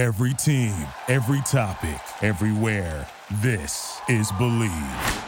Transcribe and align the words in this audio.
Every 0.00 0.32
team, 0.32 0.74
every 1.08 1.42
topic, 1.42 2.00
everywhere. 2.22 3.06
This 3.42 4.00
is 4.08 4.32
Bleav. 4.32 5.24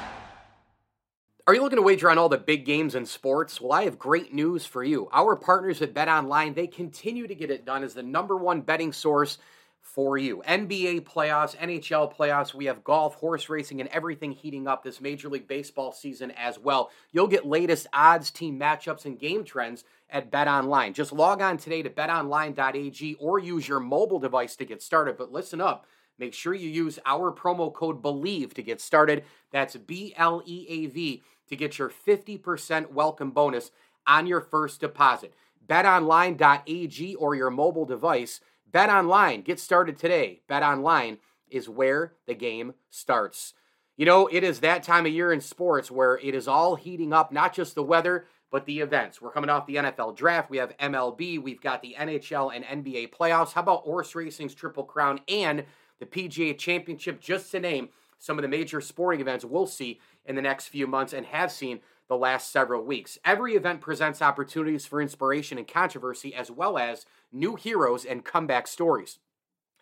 Are 1.47 1.55
you 1.55 1.61
looking 1.61 1.77
to 1.77 1.83
wager 1.83 2.09
on 2.09 2.17
all 2.17 2.31
the 2.31 2.39
big 2.39 2.65
games 2.65 2.95
in 2.95 3.05
sports? 3.05 3.61
Well, 3.61 3.73
I 3.73 3.85
have 3.85 3.99
great 3.99 4.33
news 4.33 4.65
for 4.65 4.83
you. 4.83 5.11
Our 5.13 5.37
partners 5.37 5.83
at 5.83 5.93
Bet 5.93 6.09
Online, 6.09 6.55
they 6.55 6.67
continue 6.67 7.27
to 7.27 7.35
get 7.35 7.51
it 7.51 7.67
done 7.67 7.85
as 7.85 7.93
the 7.93 8.03
number 8.03 8.35
one 8.35 8.63
betting 8.63 8.95
source 8.95 9.37
for 9.83 10.17
you. 10.17 10.43
NBA 10.49 11.03
playoffs, 11.03 11.57
NHL 11.57 12.15
playoffs, 12.15 12.55
we 12.55 12.65
have 12.65 12.83
golf, 12.85 13.17
horse 13.17 13.49
racing, 13.51 13.81
and 13.81 13.91
everything 13.91 14.33
heating 14.33 14.67
up 14.67 14.83
this 14.83 15.01
Major 15.01 15.29
League 15.29 15.49
Baseball 15.49 15.93
season 15.93 16.31
as 16.31 16.59
well. 16.59 16.91
You'll 17.11 17.27
get 17.27 17.45
latest 17.45 17.87
odds, 17.93 18.31
team 18.31 18.59
matchups, 18.59 19.05
and 19.05 19.19
game 19.19 19.45
trends 19.45 19.85
at 20.09 20.31
Bet 20.31 20.49
Online. 20.49 20.95
Just 20.95 21.13
log 21.13 21.43
on 21.43 21.59
today 21.59 21.83
to 21.83 21.91
betonline.ag 21.91 23.17
or 23.19 23.39
use 23.39 23.69
your 23.69 23.81
mobile 23.81 24.19
device 24.19 24.57
to 24.57 24.65
get 24.65 24.81
started. 24.81 25.19
But 25.19 25.33
listen 25.33 25.61
up. 25.61 25.87
Make 26.19 26.35
sure 26.35 26.55
you 26.55 26.69
use 26.69 26.99
our 27.05 27.33
promo 27.33 27.73
code 27.73 28.03
BLEAV 28.03 28.55
to 28.55 28.63
get 28.63 28.81
started. 28.81 29.25
That's 29.51 29.77
B 29.77 30.15
L 30.17 30.43
E 30.47 30.67
A 30.69 30.87
V 30.87 31.23
to 31.49 31.57
get 31.57 31.79
your 31.79 31.91
50% 31.91 32.93
welcome 32.93 33.31
bonus 33.31 33.73
on 34.07 34.27
your 34.27 34.41
first 34.41 34.81
deposit. 34.81 35.35
BetOnline.ag 35.67 37.15
or 37.17 37.35
your 37.35 37.51
mobile 37.51 37.85
device. 37.85 38.41
Bet 38.73 38.89
Online, 38.89 39.43
get 39.43 39.61
started 39.61 39.99
today. 39.99 40.41
Bet 40.49 40.63
Online 40.63 41.19
is 41.51 41.69
where 41.69 42.15
the 42.27 42.35
game 42.35 42.73
starts. 42.89 43.53
You 43.99 44.07
know, 44.07 44.27
it 44.29 44.43
is 44.43 44.61
that 44.61 44.83
time 44.83 45.05
of 45.05 45.13
year 45.13 45.31
in 45.31 45.43
sports 45.43 45.91
where 45.91 46.19
it 46.19 46.35
is 46.35 46.49
all 46.49 46.77
heating 46.77 47.13
up, 47.13 47.31
not 47.31 47.55
just 47.55 47.75
the 47.75 47.83
weather, 47.83 48.25
but 48.51 48.65
the 48.65 48.81
events. 48.81 49.21
We're 49.21 49.31
coming 49.31 49.51
off 49.51 49.67
the 49.67 49.77
NFL 49.77 50.17
draft. 50.17 50.49
We 50.49 50.57
have 50.57 50.77
MLB. 50.79 51.43
We've 51.43 51.61
got 51.61 51.83
the 51.83 51.95
NHL 51.99 52.55
and 52.55 52.85
NBA 52.85 53.11
playoffs. 53.11 53.53
How 53.53 53.61
about 53.61 53.83
horse 53.83 54.15
racing's 54.15 54.55
Triple 54.55 54.85
Crown 54.85 55.21
and 55.29 55.65
the 55.99 56.07
PGA 56.07 56.57
Championship, 56.57 57.21
just 57.21 57.51
to 57.53 57.61
name 57.61 57.91
some 58.19 58.39
of 58.39 58.43
the 58.43 58.49
major 58.49 58.81
sporting 58.81 59.21
events 59.21 59.45
we'll 59.45 59.67
see 59.67 60.01
in 60.25 60.35
the 60.35 60.43
next 60.43 60.69
few 60.69 60.87
months 60.87 61.13
and 61.13 61.27
have 61.27 61.53
seen 61.53 61.81
the 62.09 62.17
last 62.17 62.51
several 62.51 62.83
weeks. 62.85 63.19
Every 63.25 63.55
event 63.55 63.81
presents 63.81 64.23
opportunities 64.23 64.87
for 64.87 65.01
inspiration 65.01 65.59
and 65.59 65.67
controversy, 65.67 66.35
as 66.35 66.51
well 66.51 66.79
as 66.79 67.07
new 67.33 67.57
heroes 67.57 68.05
and 68.05 68.25
comeback 68.25 68.67
stories. 68.67 69.19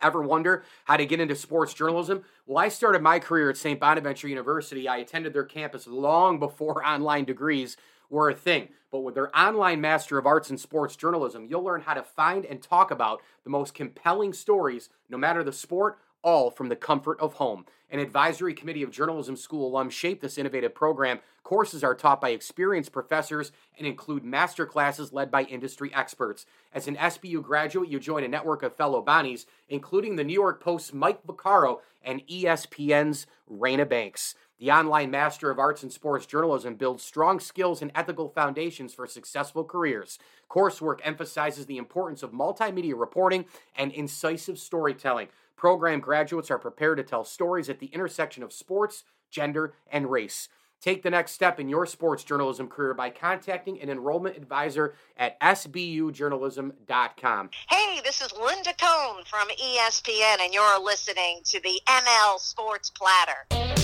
Ever 0.03 0.23
wonder 0.23 0.65
how 0.85 0.97
to 0.97 1.05
get 1.05 1.21
into 1.21 1.37
sports 1.37 1.75
journalism? 1.75 2.25
Well, 2.47 2.65
I 2.65 2.69
started 2.69 3.03
my 3.03 3.19
career 3.19 3.51
at 3.51 3.57
St. 3.57 3.79
Bonaventure 3.79 4.29
University. 4.29 4.89
I 4.89 4.97
attended 4.99 5.35
their 5.35 5.45
campus 5.45 5.87
long 5.87 6.39
before 6.39 6.87
online 6.87 7.25
degrees 7.25 7.77
were 8.09 8.31
a 8.31 8.35
thing. 8.35 8.69
But 8.91 9.01
with 9.01 9.15
their 9.15 9.37
online 9.39 9.81
Master 9.81 10.19
of 10.19 10.27
Arts 10.27 10.51
in 10.51 10.59
Sports 10.59 10.97
Journalism, 10.97 11.47
you'll 11.49 11.63
learn 11.63 11.83
how 11.83 11.95
to 11.95 12.03
find 12.03 12.45
and 12.45 12.61
talk 12.61 12.91
about 12.91 13.23
the 13.45 13.51
most 13.51 13.75
compelling 13.75 14.33
stories, 14.33 14.89
no 15.09 15.17
matter 15.17 15.45
the 15.45 15.53
sport 15.53 15.99
all 16.23 16.51
from 16.51 16.69
the 16.69 16.77
comfort 16.77 17.19
of 17.21 17.35
home. 17.35 17.65
An 17.91 17.99
advisory 17.99 18.55
committee 18.55 18.85
of 18.85 18.93
journalism 18.93 19.37
school 19.37 19.71
alums 19.71 19.91
shaped 19.91 20.23
this 20.23 20.39
innovative 20.39 20.75
program. 20.75 21.19
Courses 21.43 21.83
are 21.83 21.95
taught 21.95 22.21
by 22.21 22.31
experienced 22.31 22.93
professors 22.93 23.51
and 23.77 23.87
include 23.87 24.23
master 24.25 24.65
classes 24.65 25.13
led 25.13 25.31
by 25.31 25.43
industry 25.43 25.93
experts. 25.93 26.47
As 26.73 26.87
an 26.87 26.97
SBU 26.97 27.43
graduate, 27.43 27.89
you 27.89 27.99
join 27.99 28.23
a 28.23 28.29
network 28.29 28.63
of 28.63 28.77
fellow 28.77 29.03
Bonnies, 29.03 29.47
including 29.69 30.15
the 30.15 30.25
New 30.25 30.35
York 30.35 30.63
Post's 30.63 30.93
Mike 30.93 31.27
Vaccaro 31.27 31.79
and 32.03 32.23
ESPN's 32.29 33.27
Raina 33.51 33.89
Banks. 33.89 34.37
The 34.61 34.71
online 34.71 35.11
Master 35.11 35.51
of 35.51 35.59
Arts 35.59 35.83
in 35.83 35.89
Sports 35.89 36.27
Journalism 36.27 36.75
builds 36.75 37.03
strong 37.03 37.41
skills 37.41 37.81
and 37.81 37.91
ethical 37.95 38.29
foundations 38.29 38.93
for 38.93 39.07
successful 39.07 39.65
careers. 39.65 40.19
Coursework 40.51 41.01
emphasizes 41.03 41.65
the 41.65 41.79
importance 41.79 42.23
of 42.23 42.33
multimedia 42.33 42.93
reporting 42.95 43.47
and 43.75 43.91
incisive 43.91 44.59
storytelling. 44.59 45.29
Program 45.61 46.01
graduates 46.01 46.51
are 46.51 46.59
prepared 46.59 46.97
to 46.97 47.03
tell 47.03 47.23
stories 47.23 47.69
at 47.69 47.81
the 47.81 47.89
intersection 47.89 48.43
of 48.43 48.51
sports, 48.51 49.05
gender, 49.31 49.75
and 49.93 50.11
race. 50.11 50.49
Take 50.81 51.03
the 51.03 51.11
next 51.11 51.33
step 51.33 51.61
in 51.61 51.69
your 51.69 51.85
sports 51.85 52.25
journalism 52.25 52.67
career 52.67 52.95
by 52.95 53.11
contacting 53.11 53.79
an 53.83 53.91
enrollment 53.91 54.39
advisor 54.39 54.95
at 55.19 55.39
sbujournalism.com. 55.39 57.51
Hey, 57.69 58.01
this 58.03 58.23
is 58.23 58.33
Linda 58.33 58.73
Cohn 58.81 59.23
from 59.27 59.49
ESPN, 59.49 60.41
and 60.41 60.55
you're 60.55 60.83
listening 60.83 61.41
to 61.45 61.61
the 61.61 61.79
ML 61.87 62.39
Sports 62.39 62.89
Platter. 62.89 63.80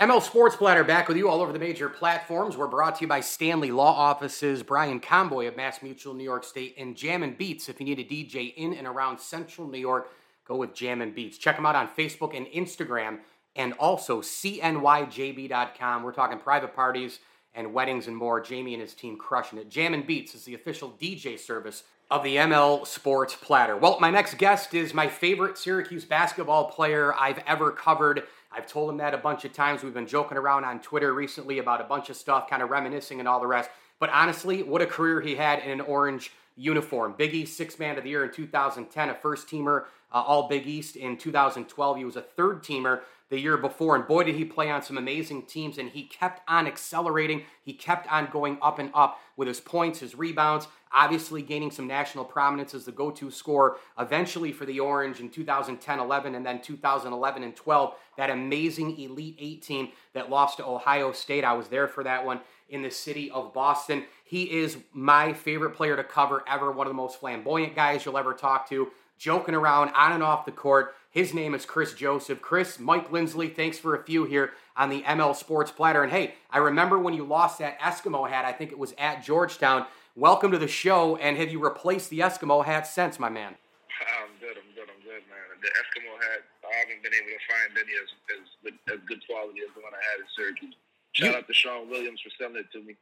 ML 0.00 0.22
Sports 0.22 0.54
Platter 0.54 0.84
back 0.84 1.08
with 1.08 1.16
you 1.16 1.28
all 1.28 1.42
over 1.42 1.52
the 1.52 1.58
major 1.58 1.88
platforms. 1.88 2.56
We're 2.56 2.68
brought 2.68 2.94
to 2.96 3.00
you 3.00 3.08
by 3.08 3.18
Stanley 3.18 3.72
Law 3.72 3.92
Offices, 3.92 4.62
Brian 4.62 5.00
Comboy 5.00 5.48
of 5.48 5.56
Mass 5.56 5.82
Mutual 5.82 6.14
New 6.14 6.22
York 6.22 6.44
State, 6.44 6.76
and 6.78 6.96
Jammin' 6.96 7.34
Beats. 7.34 7.68
If 7.68 7.80
you 7.80 7.86
need 7.86 7.98
a 7.98 8.04
DJ 8.04 8.54
in 8.54 8.74
and 8.74 8.86
around 8.86 9.18
Central 9.18 9.66
New 9.66 9.80
York, 9.80 10.12
go 10.46 10.54
with 10.54 10.72
Jammin' 10.72 11.14
Beats. 11.14 11.36
Check 11.36 11.56
them 11.56 11.66
out 11.66 11.74
on 11.74 11.88
Facebook 11.88 12.36
and 12.36 12.46
Instagram, 12.46 13.18
and 13.56 13.72
also 13.72 14.20
cnyjb.com. 14.20 16.02
We're 16.04 16.12
talking 16.12 16.38
private 16.38 16.76
parties 16.76 17.18
and 17.52 17.74
weddings 17.74 18.06
and 18.06 18.16
more. 18.16 18.40
Jamie 18.40 18.74
and 18.74 18.82
his 18.82 18.94
team 18.94 19.18
crushing 19.18 19.58
it. 19.58 19.68
Jammin' 19.68 20.06
Beats 20.06 20.32
is 20.32 20.44
the 20.44 20.54
official 20.54 20.94
DJ 21.00 21.36
service 21.36 21.82
of 22.08 22.22
the 22.22 22.36
ML 22.36 22.86
Sports 22.86 23.34
Platter. 23.34 23.76
Well, 23.76 23.98
my 23.98 24.12
next 24.12 24.38
guest 24.38 24.74
is 24.74 24.94
my 24.94 25.08
favorite 25.08 25.58
Syracuse 25.58 26.04
basketball 26.04 26.70
player 26.70 27.12
I've 27.14 27.40
ever 27.48 27.72
covered. 27.72 28.22
I've 28.50 28.66
told 28.66 28.90
him 28.90 28.96
that 28.98 29.14
a 29.14 29.18
bunch 29.18 29.44
of 29.44 29.52
times. 29.52 29.82
We've 29.82 29.94
been 29.94 30.06
joking 30.06 30.38
around 30.38 30.64
on 30.64 30.80
Twitter 30.80 31.12
recently 31.12 31.58
about 31.58 31.80
a 31.80 31.84
bunch 31.84 32.10
of 32.10 32.16
stuff, 32.16 32.48
kind 32.48 32.62
of 32.62 32.70
reminiscing 32.70 33.18
and 33.18 33.28
all 33.28 33.40
the 33.40 33.46
rest. 33.46 33.70
But 34.00 34.10
honestly, 34.10 34.62
what 34.62 34.80
a 34.80 34.86
career 34.86 35.20
he 35.20 35.34
had 35.34 35.60
in 35.60 35.70
an 35.70 35.80
orange 35.80 36.32
uniform. 36.56 37.14
Big 37.16 37.34
East 37.34 37.56
Six 37.56 37.78
Man 37.78 37.96
of 37.98 38.04
the 38.04 38.10
Year 38.10 38.24
in 38.24 38.32
2010, 38.32 39.10
a 39.10 39.14
first 39.14 39.48
teamer, 39.48 39.84
uh, 40.12 40.22
All 40.22 40.48
Big 40.48 40.66
East 40.66 40.96
in 40.96 41.16
2012. 41.16 41.96
He 41.96 42.04
was 42.04 42.16
a 42.16 42.22
third 42.22 42.62
teamer 42.62 43.00
the 43.30 43.38
year 43.38 43.56
before, 43.56 43.94
and 43.94 44.06
boy, 44.06 44.24
did 44.24 44.36
he 44.36 44.44
play 44.44 44.70
on 44.70 44.82
some 44.82 44.96
amazing 44.96 45.42
teams. 45.42 45.78
And 45.78 45.90
he 45.90 46.04
kept 46.04 46.40
on 46.48 46.66
accelerating. 46.66 47.42
He 47.62 47.72
kept 47.72 48.10
on 48.10 48.28
going 48.32 48.58
up 48.62 48.78
and 48.78 48.90
up 48.94 49.20
with 49.36 49.48
his 49.48 49.60
points, 49.60 50.00
his 50.00 50.14
rebounds, 50.14 50.66
obviously 50.92 51.42
gaining 51.42 51.70
some 51.70 51.86
national 51.86 52.24
prominence 52.24 52.74
as 52.74 52.84
the 52.84 52.92
go 52.92 53.10
to 53.10 53.30
scorer 53.30 53.76
eventually 53.98 54.52
for 54.52 54.64
the 54.64 54.80
Orange 54.80 55.20
in 55.20 55.28
2010 55.28 56.00
11 56.00 56.34
and 56.34 56.44
then 56.44 56.60
2011 56.60 57.42
and 57.42 57.54
12. 57.54 57.94
That 58.16 58.30
amazing 58.30 58.98
Elite 58.98 59.36
18 59.38 59.92
that 60.14 60.30
lost 60.30 60.56
to 60.56 60.66
Ohio 60.66 61.12
State. 61.12 61.44
I 61.44 61.52
was 61.52 61.68
there 61.68 61.86
for 61.86 62.02
that 62.04 62.24
one 62.24 62.40
in 62.68 62.82
the 62.82 62.90
city 62.90 63.30
of 63.30 63.52
Boston. 63.54 64.04
He 64.24 64.58
is 64.58 64.76
my 64.92 65.32
favorite 65.32 65.74
player 65.74 65.96
to 65.96 66.04
cover 66.04 66.42
ever, 66.46 66.72
one 66.72 66.86
of 66.86 66.90
the 66.90 66.94
most 66.94 67.20
flamboyant 67.20 67.74
guys 67.74 68.04
you'll 68.04 68.18
ever 68.18 68.34
talk 68.34 68.68
to, 68.70 68.88
joking 69.18 69.54
around 69.54 69.90
on 69.90 70.12
and 70.12 70.22
off 70.22 70.46
the 70.46 70.52
court. 70.52 70.94
His 71.10 71.34
name 71.34 71.54
is 71.54 71.66
Kris 71.66 71.94
Joseph. 71.94 72.40
Kris, 72.40 72.78
Mike 72.78 73.10
Lindsley, 73.10 73.48
thanks 73.48 73.78
for 73.78 73.94
a 73.94 74.04
few 74.04 74.24
here 74.24 74.52
on 74.76 74.88
the 74.88 75.02
ML 75.02 75.34
Sports 75.34 75.70
Platter. 75.70 76.02
And 76.02 76.12
hey, 76.12 76.34
I 76.50 76.58
remember 76.58 76.98
when 76.98 77.14
you 77.14 77.24
lost 77.24 77.58
that 77.58 77.78
Eskimo 77.80 78.28
hat, 78.28 78.44
I 78.44 78.52
think 78.52 78.70
it 78.70 78.78
was 78.78 78.94
at 78.98 79.24
Georgetown. 79.24 79.86
Welcome 80.14 80.52
to 80.52 80.58
the 80.58 80.68
show, 80.68 81.16
and 81.16 81.36
have 81.36 81.50
you 81.50 81.62
replaced 81.62 82.10
the 82.10 82.20
Eskimo 82.20 82.64
hat 82.64 82.86
since, 82.86 83.18
my 83.18 83.28
man? 83.28 83.54
I'm 83.98 84.30
good, 84.38 84.56
I'm 84.56 84.70
good, 84.74 84.88
I'm 84.90 85.02
good, 85.02 85.22
man. 85.26 85.46
The 85.62 85.68
Eskimo 85.68 86.14
hat, 86.22 86.42
I 86.62 86.74
haven't 86.78 87.02
been 87.02 87.14
able 87.14 87.30
to 87.34 87.42
find 87.46 87.78
any 87.78 87.94
as, 87.98 88.10
as, 88.38 88.72
as 88.94 89.00
good 89.06 89.22
quality 89.26 89.60
as 89.66 89.74
the 89.74 89.82
one 89.82 89.92
I 89.94 90.02
had 90.12 90.20
in 90.20 90.26
Syracuse. 90.36 90.74
Shout 91.12 91.34
out 91.34 91.46
to 91.48 91.54
Sean 91.54 91.90
Williams 91.90 92.20
for 92.20 92.30
selling 92.38 92.62
it 92.62 92.70
to 92.72 92.82
me. 92.82 92.94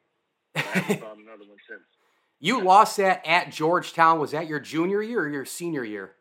I 0.57 0.61
haven't 0.61 1.01
found 1.05 1.21
another 1.21 1.45
one 1.45 1.61
since. 1.69 1.85
You 2.39 2.63
lost 2.63 2.99
that 2.99 3.27
at 3.27 3.51
Georgetown. 3.51 4.19
Was 4.19 4.33
that 4.33 4.47
your 4.47 4.61
junior 4.61 5.03
year 5.03 5.21
or 5.21 5.29
your 5.29 5.45
senior 5.45 5.85
year? 5.85 6.13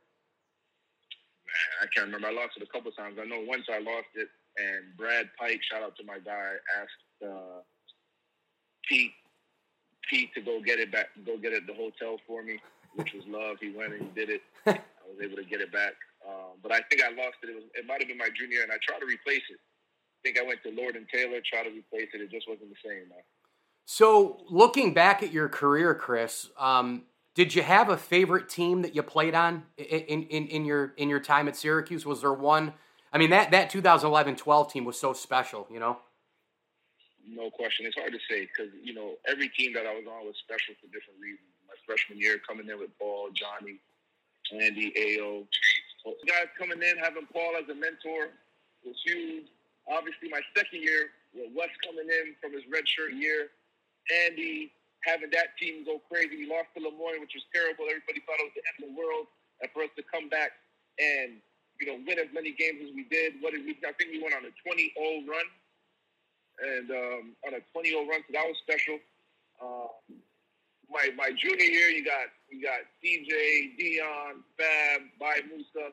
Man, 1.45 1.83
I 1.83 1.85
can't 1.93 2.07
remember. 2.07 2.27
I 2.27 2.31
lost 2.31 2.57
it 2.57 2.63
a 2.63 2.71
couple 2.71 2.91
times. 2.91 3.17
I 3.21 3.25
know 3.25 3.43
once 3.45 3.65
I 3.69 3.79
lost 3.79 4.07
it, 4.15 4.29
and 4.57 4.95
Brad 4.97 5.29
Pike, 5.37 5.59
shout 5.69 5.83
out 5.83 5.95
to 5.97 6.03
my 6.05 6.19
guy, 6.19 6.53
asked 6.79 7.29
uh, 7.29 7.59
Pete 8.87 9.11
Pete 10.09 10.33
to 10.35 10.41
go 10.41 10.61
get 10.61 10.79
it 10.79 10.91
back, 10.91 11.07
go 11.25 11.37
get 11.37 11.53
it 11.53 11.65
at 11.65 11.67
the 11.67 11.73
hotel 11.73 12.17
for 12.27 12.43
me, 12.43 12.59
which 12.95 13.13
was 13.13 13.23
love. 13.27 13.57
He 13.59 13.73
went 13.73 13.93
and 13.93 14.03
he 14.03 14.09
did 14.13 14.29
it. 14.29 14.41
I 14.65 14.79
was 15.09 15.19
able 15.21 15.37
to 15.37 15.43
get 15.43 15.61
it 15.61 15.71
back. 15.71 15.93
Um, 16.25 16.57
but 16.61 16.71
I 16.71 16.81
think 16.89 17.03
I 17.03 17.09
lost 17.09 17.37
it. 17.43 17.49
It, 17.49 17.55
was, 17.55 17.65
it 17.73 17.85
might 17.85 18.01
have 18.01 18.07
been 18.07 18.17
my 18.17 18.29
junior, 18.33 18.61
year 18.61 18.63
and 18.63 18.71
I 18.71 18.77
tried 18.81 18.99
to 18.99 19.05
replace 19.05 19.45
it. 19.49 19.59
I 19.61 20.19
think 20.25 20.39
I 20.39 20.45
went 20.45 20.61
to 20.65 20.73
Lord 20.73 20.95
and 20.95 21.05
Taylor, 21.09 21.37
tried 21.45 21.69
to 21.69 21.73
replace 21.73 22.09
it. 22.13 22.21
It 22.21 22.31
just 22.31 22.49
wasn't 22.49 22.69
the 22.69 22.81
same. 22.81 23.09
Man. 23.09 23.25
So, 23.85 24.43
looking 24.49 24.93
back 24.93 25.21
at 25.21 25.31
your 25.31 25.47
career, 25.47 25.93
Kris, 25.93 26.49
um, 26.57 27.03
did 27.35 27.53
you 27.53 27.61
have 27.61 27.89
a 27.89 27.97
favorite 27.97 28.49
team 28.49 28.81
that 28.81 28.95
you 28.95 29.03
played 29.03 29.35
on 29.35 29.63
in, 29.77 30.23
in, 30.23 30.47
in 30.47 30.65
your 30.65 30.93
in 30.97 31.07
your 31.07 31.19
time 31.19 31.47
at 31.47 31.55
Syracuse? 31.55 32.05
Was 32.05 32.21
there 32.21 32.33
one? 32.33 32.73
I 33.13 33.19
mean, 33.19 33.29
that 33.29 33.51
that 33.51 33.71
2011-12 33.71 34.71
team 34.71 34.85
was 34.85 34.99
so 34.99 35.13
special, 35.13 35.67
you 35.71 35.79
know. 35.79 35.99
No 37.27 37.49
question. 37.51 37.85
It's 37.85 37.95
hard 37.95 38.13
to 38.13 38.19
say 38.29 38.47
because 38.49 38.73
you 38.81 38.93
know 38.93 39.15
every 39.27 39.49
team 39.49 39.73
that 39.73 39.85
I 39.85 39.93
was 39.93 40.05
on 40.07 40.25
was 40.25 40.35
special 40.43 40.73
for 40.81 40.87
different 40.87 41.21
reasons. 41.21 41.45
My 41.67 41.75
freshman 41.85 42.19
year, 42.19 42.37
coming 42.47 42.67
in 42.67 42.79
with 42.79 42.97
Paul, 42.97 43.29
Johnny, 43.33 43.77
Andy, 44.51 44.93
Ao, 44.97 45.43
guys 46.27 46.49
coming 46.57 46.81
in 46.81 46.97
having 46.97 47.25
Paul 47.31 47.53
as 47.61 47.69
a 47.69 47.75
mentor 47.75 48.33
was 48.85 48.95
huge. 49.05 49.45
Obviously, 49.87 50.29
my 50.29 50.41
second 50.57 50.81
year 50.81 51.13
with 51.33 51.53
Wes 51.53 51.69
coming 51.85 52.09
in 52.09 52.33
from 52.41 52.53
his 52.53 52.63
redshirt 52.65 53.13
year, 53.19 53.49
Andy 54.11 54.71
having 55.03 55.29
that 55.31 55.53
team 55.57 55.85
go 55.85 56.01
crazy. 56.09 56.37
We 56.37 56.49
lost 56.49 56.73
to 56.77 56.81
Lemoyne, 56.81 57.21
which 57.21 57.37
was 57.37 57.45
terrible. 57.53 57.85
Everybody 57.85 58.25
thought 58.25 58.41
it 58.41 58.49
was 58.49 58.57
the 58.57 58.65
end 58.65 58.77
of 58.81 58.85
the 58.89 58.95
world. 58.97 59.29
And 59.61 59.69
for 59.71 59.85
us 59.85 59.93
to 59.95 60.03
come 60.03 60.27
back 60.27 60.51
and 60.99 61.39
you 61.79 61.87
know 61.87 61.97
win 62.07 62.19
as 62.19 62.31
many 62.33 62.51
games 62.51 62.79
as 62.83 62.91
we 62.95 63.03
did. 63.09 63.35
What 63.41 63.53
did 63.53 63.65
we? 63.65 63.77
I 63.87 63.91
think 63.93 64.11
we 64.11 64.21
went 64.21 64.35
on 64.35 64.43
a 64.45 64.53
20-0 64.63 65.27
run, 65.27 65.47
and 66.63 66.87
um, 66.91 67.23
on 67.47 67.53
a 67.55 67.61
20-0 67.75 68.07
run, 68.07 68.21
so 68.27 68.31
that 68.33 68.45
was 68.47 68.57
special. 68.63 68.99
Uh, 69.61 69.91
my 70.89 71.09
my 71.17 71.31
junior 71.35 71.65
year, 71.65 71.89
you 71.89 72.03
got 72.03 72.31
you 72.49 72.61
got 72.61 72.83
DJ, 73.03 73.75
Dion, 73.77 74.43
Fab, 74.57 75.01
Baye 75.19 75.43
Moussa 75.49 75.91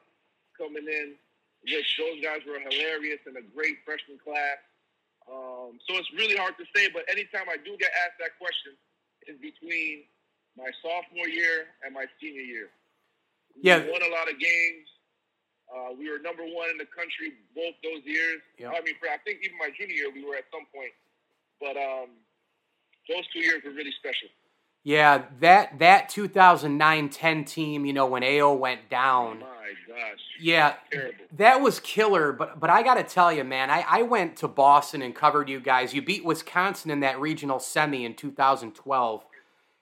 coming 0.58 0.86
in. 0.86 1.14
Which 1.62 1.94
those 1.96 2.18
guys 2.20 2.40
were 2.42 2.58
hilarious 2.58 3.20
and 3.26 3.36
a 3.36 3.42
great 3.54 3.78
freshman 3.86 4.18
class. 4.18 4.58
Um, 5.30 5.78
so 5.86 5.96
it's 5.98 6.10
really 6.16 6.36
hard 6.36 6.54
to 6.58 6.64
say, 6.74 6.88
but 6.92 7.04
anytime 7.10 7.46
I 7.50 7.56
do 7.56 7.76
get 7.78 7.90
asked 8.06 8.18
that 8.20 8.38
question, 8.38 8.74
is 9.26 9.38
between 9.38 10.04
my 10.58 10.68
sophomore 10.82 11.28
year 11.28 11.70
and 11.84 11.94
my 11.94 12.06
senior 12.20 12.42
year. 12.42 12.70
We 13.56 13.62
Yeah. 13.70 13.86
won 13.86 14.02
a 14.02 14.08
lot 14.08 14.28
of 14.30 14.38
games. 14.38 14.88
Uh, 15.72 15.92
we 15.96 16.10
were 16.10 16.18
number 16.18 16.44
one 16.44 16.70
in 16.70 16.76
the 16.78 16.86
country 16.86 17.32
both 17.54 17.74
those 17.82 18.04
years. 18.04 18.42
Yeah. 18.58 18.70
I 18.70 18.80
mean, 18.82 18.96
for, 18.98 19.08
I 19.08 19.18
think 19.18 19.40
even 19.44 19.56
my 19.58 19.70
junior 19.70 19.94
year 19.94 20.10
we 20.10 20.24
were 20.24 20.36
at 20.36 20.44
some 20.52 20.66
point, 20.74 20.92
but 21.60 21.76
um, 21.76 22.10
those 23.08 23.26
two 23.32 23.40
years 23.40 23.62
were 23.64 23.70
really 23.72 23.92
special. 23.92 24.28
Yeah, 24.84 25.22
that 25.40 25.78
that 25.78 26.10
2009-10 26.10 27.46
team, 27.46 27.84
you 27.86 27.92
know, 27.92 28.06
when 28.06 28.24
AO 28.24 28.54
went 28.54 28.88
down. 28.90 29.42
Oh 29.42 29.46
my 29.46 29.94
gosh, 29.94 30.18
Yeah, 30.40 30.74
terrible. 30.90 31.14
that 31.36 31.60
was 31.60 31.78
killer. 31.80 32.32
But 32.32 32.58
but 32.58 32.68
I 32.70 32.82
got 32.82 32.94
to 32.94 33.04
tell 33.04 33.32
you, 33.32 33.44
man, 33.44 33.70
I, 33.70 33.84
I 33.88 34.02
went 34.02 34.36
to 34.38 34.48
Boston 34.48 35.02
and 35.02 35.14
covered 35.14 35.48
you 35.48 35.60
guys. 35.60 35.94
You 35.94 36.02
beat 36.02 36.24
Wisconsin 36.24 36.90
in 36.90 37.00
that 37.00 37.20
regional 37.20 37.60
semi 37.60 38.04
in 38.04 38.14
2012, 38.14 39.24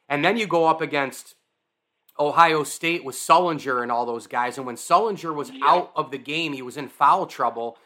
and 0.08 0.24
then 0.24 0.36
you 0.36 0.46
go 0.46 0.66
up 0.66 0.82
against 0.82 1.34
Ohio 2.18 2.62
State 2.62 3.02
with 3.02 3.16
Sullinger 3.16 3.82
and 3.82 3.90
all 3.90 4.04
those 4.04 4.26
guys. 4.26 4.58
And 4.58 4.66
when 4.66 4.76
Sullinger 4.76 5.34
was 5.34 5.50
out 5.62 5.92
of 5.96 6.10
the 6.10 6.18
game, 6.18 6.52
he 6.52 6.60
was 6.62 6.76
in 6.76 6.88
foul 6.88 7.26
trouble. 7.26 7.78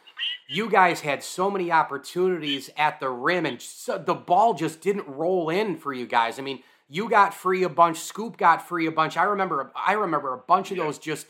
You 0.48 0.68
guys 0.68 1.00
had 1.02 1.22
so 1.22 1.48
many 1.50 1.70
opportunities 1.70 2.70
at 2.76 2.98
the 2.98 3.10
rim, 3.10 3.46
and 3.46 3.60
so, 3.62 3.98
the 3.98 4.14
ball 4.14 4.54
just 4.54 4.80
didn't 4.80 5.06
roll 5.06 5.48
in 5.50 5.76
for 5.76 5.92
you 5.92 6.06
guys. 6.06 6.38
I 6.38 6.42
mean, 6.42 6.62
you 6.88 7.08
got 7.08 7.34
free 7.34 7.62
a 7.62 7.68
bunch, 7.68 7.98
Scoop 7.98 8.36
got 8.36 8.66
free 8.66 8.86
a 8.86 8.92
bunch. 8.92 9.16
I 9.16 9.24
remember, 9.24 9.72
I 9.74 9.94
remember 9.94 10.34
a 10.34 10.38
bunch 10.38 10.70
of 10.70 10.76
those 10.76 10.98
just 10.98 11.26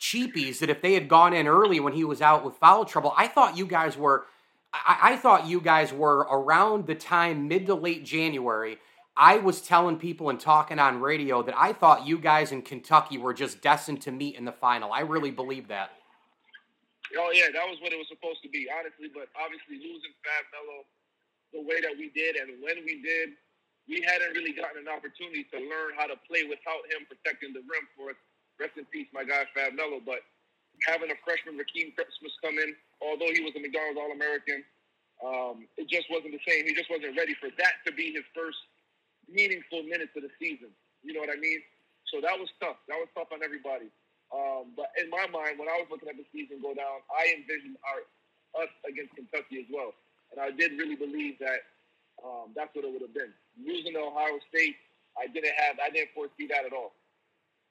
cheapies 0.00 0.58
that 0.58 0.70
if 0.70 0.82
they 0.82 0.94
had 0.94 1.08
gone 1.08 1.32
in 1.32 1.46
early 1.46 1.80
when 1.80 1.92
he 1.92 2.04
was 2.04 2.22
out 2.22 2.44
with 2.44 2.56
foul 2.56 2.84
trouble, 2.84 3.12
I 3.16 3.28
thought 3.28 3.56
you 3.56 3.66
guys 3.66 3.96
were, 3.96 4.26
I, 4.72 4.98
I 5.02 5.16
thought 5.16 5.46
you 5.46 5.60
guys 5.60 5.92
were 5.92 6.18
around 6.18 6.86
the 6.86 6.94
time 6.94 7.48
mid 7.48 7.66
to 7.66 7.74
late 7.74 8.04
January. 8.04 8.78
I 9.16 9.36
was 9.38 9.60
telling 9.60 9.98
people 9.98 10.28
and 10.28 10.40
talking 10.40 10.80
on 10.80 11.00
radio 11.00 11.42
that 11.42 11.54
I 11.56 11.72
thought 11.72 12.06
you 12.06 12.18
guys 12.18 12.50
in 12.50 12.62
Kentucky 12.62 13.16
were 13.16 13.34
just 13.34 13.62
destined 13.62 14.02
to 14.02 14.10
meet 14.10 14.34
in 14.34 14.44
the 14.44 14.52
final. 14.52 14.92
I 14.92 15.00
really 15.00 15.30
believe 15.30 15.68
that. 15.68 15.90
Oh 17.16 17.30
yeah, 17.30 17.46
that 17.52 17.62
was 17.68 17.78
what 17.80 17.92
it 17.92 17.96
was 17.96 18.08
supposed 18.08 18.42
to 18.42 18.48
be, 18.48 18.66
honestly. 18.66 19.06
But 19.14 19.28
obviously, 19.38 19.78
losing 19.78 20.10
Fab 20.26 20.44
Melo 20.50 20.82
the 21.54 21.62
way 21.62 21.80
that 21.80 21.94
we 21.96 22.10
did 22.10 22.34
and 22.34 22.58
when 22.58 22.82
we 22.84 22.98
did, 23.02 23.38
we 23.88 24.00
hadn't 24.00 24.32
really 24.32 24.56
gotten 24.56 24.84
an 24.84 24.90
opportunity 24.90 25.44
to 25.52 25.58
learn 25.60 25.92
how 25.96 26.08
to 26.08 26.16
play 26.24 26.48
without 26.48 26.82
him 26.88 27.04
protecting 27.04 27.52
the 27.52 27.60
rim 27.68 27.84
for 27.96 28.16
us. 28.16 28.20
Rest 28.56 28.78
in 28.80 28.86
peace, 28.88 29.10
my 29.12 29.24
guy 29.26 29.44
Fab 29.52 29.76
Melo. 29.76 30.00
But 30.00 30.24
having 30.88 31.10
a 31.12 31.18
freshman 31.26 31.60
Rakeem 31.60 31.92
Christmas 31.92 32.32
come 32.40 32.56
in, 32.56 32.72
although 33.04 33.28
he 33.34 33.44
was 33.44 33.52
a 33.56 33.60
McDonald's 33.60 34.00
All 34.00 34.12
American, 34.14 34.64
um, 35.20 35.68
it 35.76 35.86
just 35.90 36.08
wasn't 36.08 36.32
the 36.32 36.44
same. 36.48 36.64
He 36.64 36.72
just 36.72 36.88
wasn't 36.88 37.16
ready 37.18 37.36
for 37.36 37.52
that 37.60 37.84
to 37.84 37.92
be 37.92 38.14
his 38.14 38.24
first 38.32 38.58
meaningful 39.28 39.84
minutes 39.84 40.16
of 40.16 40.24
the 40.24 40.32
season. 40.40 40.72
You 41.04 41.12
know 41.12 41.20
what 41.20 41.30
I 41.30 41.38
mean? 41.38 41.60
So 42.08 42.20
that 42.24 42.36
was 42.38 42.48
tough. 42.62 42.80
That 42.88 42.96
was 42.96 43.08
tough 43.12 43.28
on 43.34 43.44
everybody. 43.44 43.90
Um, 44.32 44.72
but 44.74 44.90
in 44.96 45.10
my 45.10 45.28
mind, 45.28 45.60
when 45.60 45.68
I 45.68 45.78
was 45.78 45.86
looking 45.92 46.08
at 46.08 46.16
the 46.16 46.26
season 46.32 46.58
go 46.62 46.72
down, 46.74 47.04
I 47.12 47.36
envisioned 47.36 47.76
our 47.84 48.02
us 48.54 48.70
against 48.86 49.14
Kentucky 49.18 49.66
as 49.66 49.68
well, 49.70 49.90
and 50.30 50.38
I 50.38 50.54
did 50.54 50.78
really 50.78 50.94
believe 50.94 51.38
that 51.42 51.66
um, 52.22 52.54
that's 52.54 52.70
what 52.74 52.86
it 52.86 52.92
would 52.92 53.02
have 53.02 53.14
been. 53.14 53.34
Losing 53.58 53.92
to 53.92 54.00
Ohio 54.00 54.38
State, 54.48 54.76
I 55.16 55.26
didn't 55.26 55.52
have, 55.56 55.76
I 55.84 55.90
didn't 55.90 56.10
foresee 56.14 56.46
that 56.48 56.64
at 56.66 56.72
all. 56.72 56.92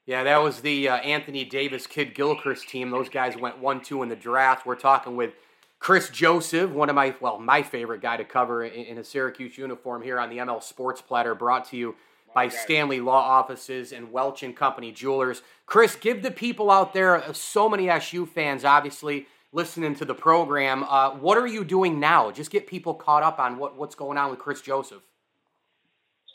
Yeah, 0.06 0.24
that 0.24 0.42
was 0.42 0.62
the 0.62 0.90
uh, 0.90 0.98
Anthony 0.98 1.46
Davis 1.46 1.88
Kidd-Gilchrist 1.88 2.68
team. 2.68 2.92
Those 2.92 3.10
guys 3.10 3.38
went 3.38 3.60
1 3.60 3.82
2 3.82 4.04
in 4.04 4.10
the 4.10 4.16
draft. 4.16 4.66
We're 4.66 4.76
talking 4.76 5.16
with 5.16 5.34
Kris 5.80 6.10
Joseph, 6.10 6.72
one 6.72 6.90
of 6.90 6.96
my, 6.96 7.16
well, 7.22 7.40
my 7.40 7.62
favorite 7.62 8.02
guy 8.02 8.18
to 8.18 8.26
cover 8.26 8.64
in, 8.64 8.74
in 8.86 8.98
a 8.98 9.04
Syracuse 9.04 9.58
uniform 9.58 10.02
here 10.02 10.20
on 10.20 10.30
the 10.30 10.38
ML 10.38 10.62
Sports 10.62 11.02
Platter, 11.02 11.36
brought 11.36 11.70
to 11.70 11.78
you 11.78 11.96
by. 12.34 12.50
Stanley 12.50 13.00
Law 13.00 13.20
Offices 13.20 13.92
and 13.92 14.12
Welch 14.12 14.44
and 14.44 14.56
Company 14.56 14.92
Jewelers. 14.92 15.42
Kris, 15.66 15.96
give 15.96 16.24
the 16.24 16.32
people 16.32 16.72
out 16.72 16.94
there, 16.94 17.18
uh, 17.18 17.34
so 17.34 17.70
many 17.70 17.90
SU 17.90 18.26
fans, 18.26 18.66
obviously, 18.66 19.28
listening 19.52 19.96
to 19.96 20.06
the 20.06 20.16
program. 20.16 20.84
Uh, 20.84 21.12
what 21.12 21.38
are 21.38 21.48
you 21.48 21.64
doing 21.64 22.00
now? 22.00 22.32
Just 22.32 22.50
get 22.50 22.66
people 22.66 22.94
caught 22.94 23.24
up 23.24 23.40
on 23.40 23.58
what, 23.58 23.78
what's 23.78 23.96
going 23.96 24.18
on 24.18 24.32
with 24.32 24.40
Kris 24.40 24.62
Joseph. 24.62 25.04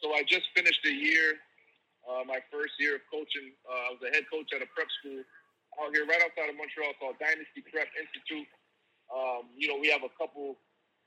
So 0.03 0.15
I 0.15 0.23
just 0.23 0.47
finished 0.55 0.81
a 0.87 0.95
year, 0.95 1.43
uh, 2.06 2.23
my 2.23 2.39
first 2.50 2.79
year 2.79 2.97
of 2.97 3.05
coaching. 3.11 3.50
Uh, 3.67 3.91
I 3.91 3.99
was 3.99 4.03
a 4.06 4.11
head 4.15 4.31
coach 4.31 4.47
at 4.55 4.62
a 4.62 4.69
prep 4.71 4.87
school 5.03 5.23
out 5.83 5.91
here 5.95 6.06
right 6.06 6.23
outside 6.23 6.50
of 6.50 6.56
Montreal 6.59 6.95
called 6.99 7.19
Dynasty 7.19 7.62
Prep 7.67 7.91
Institute. 7.99 8.47
Um, 9.11 9.50
you 9.59 9.67
know, 9.67 9.79
we 9.79 9.91
have 9.91 10.06
a 10.06 10.12
couple. 10.15 10.59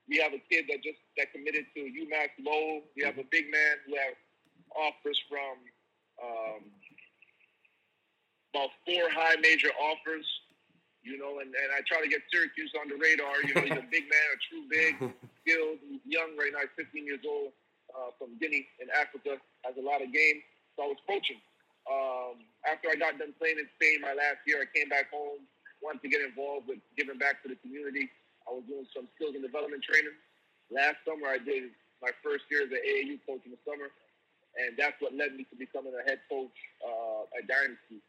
We 0.09 0.17
have 0.19 0.33
a 0.35 0.41
kid 0.51 0.67
that 0.67 0.83
just 0.83 0.99
that 1.15 1.31
committed 1.31 1.67
to 1.75 1.81
UMass 1.87 2.35
Lowell. 2.43 2.83
We 2.97 3.03
have 3.07 3.15
a 3.15 3.27
big 3.31 3.47
man 3.47 3.79
who 3.87 3.95
have 3.95 4.15
offers 4.75 5.19
from 5.29 5.55
um, 6.19 6.61
about 8.51 8.75
four 8.83 9.07
high 9.11 9.39
major 9.39 9.71
offers. 9.79 10.27
You 11.01 11.17
know, 11.17 11.41
and, 11.41 11.49
and 11.49 11.69
I 11.73 11.81
try 11.89 11.97
to 11.97 12.09
get 12.09 12.21
Syracuse 12.29 12.69
on 12.77 12.85
the 12.85 12.97
radar. 12.99 13.41
You 13.41 13.57
know, 13.57 13.65
he's 13.65 13.81
a 13.81 13.89
big 13.89 14.05
man, 14.05 14.27
a 14.29 14.37
true 14.45 14.63
big, 14.69 14.93
skilled. 15.41 15.81
Young 16.05 16.37
right 16.37 16.53
now. 16.53 16.61
He's 16.61 16.85
15 16.85 17.05
years 17.05 17.25
old 17.25 17.53
uh, 17.93 18.11
from 18.17 18.37
Guinea 18.39 18.67
in 18.79 18.87
Africa. 18.91 19.37
Has 19.63 19.75
a 19.77 19.85
lot 19.85 20.01
of 20.01 20.11
game. 20.11 20.41
So 20.75 20.83
I 20.83 20.87
was 20.87 21.01
coaching. 21.07 21.39
Um, 21.89 22.45
after 22.63 22.93
I 22.93 22.95
got 22.95 23.17
done 23.17 23.33
playing 23.37 23.57
in 23.57 23.67
Spain 23.75 24.01
my 24.01 24.13
last 24.13 24.45
year, 24.45 24.61
I 24.61 24.67
came 24.69 24.89
back 24.89 25.09
home. 25.11 25.43
Wanted 25.81 26.05
to 26.05 26.09
get 26.13 26.21
involved 26.21 26.69
with 26.69 26.77
giving 26.93 27.17
back 27.17 27.41
to 27.41 27.49
the 27.49 27.57
community. 27.57 28.09
I 28.45 28.53
was 28.53 28.63
doing 28.69 28.85
some 28.93 29.09
skills 29.17 29.33
and 29.33 29.41
development 29.41 29.81
training. 29.81 30.13
Last 30.69 31.01
summer, 31.03 31.27
I 31.27 31.41
did 31.41 31.73
my 32.01 32.13
first 32.21 32.45
year 32.49 32.65
as 32.65 32.71
an 32.71 32.81
AAU 32.81 33.17
coach 33.25 33.43
in 33.45 33.51
the 33.53 33.61
summer, 33.65 33.89
and 34.57 34.77
that's 34.77 34.97
what 35.01 35.13
led 35.13 35.33
me 35.37 35.45
to 35.49 35.55
becoming 35.57 35.93
a 35.93 36.03
head 36.05 36.21
coach 36.29 36.53
uh, 36.85 37.37
at 37.37 37.49
Dynasty. 37.49 38.01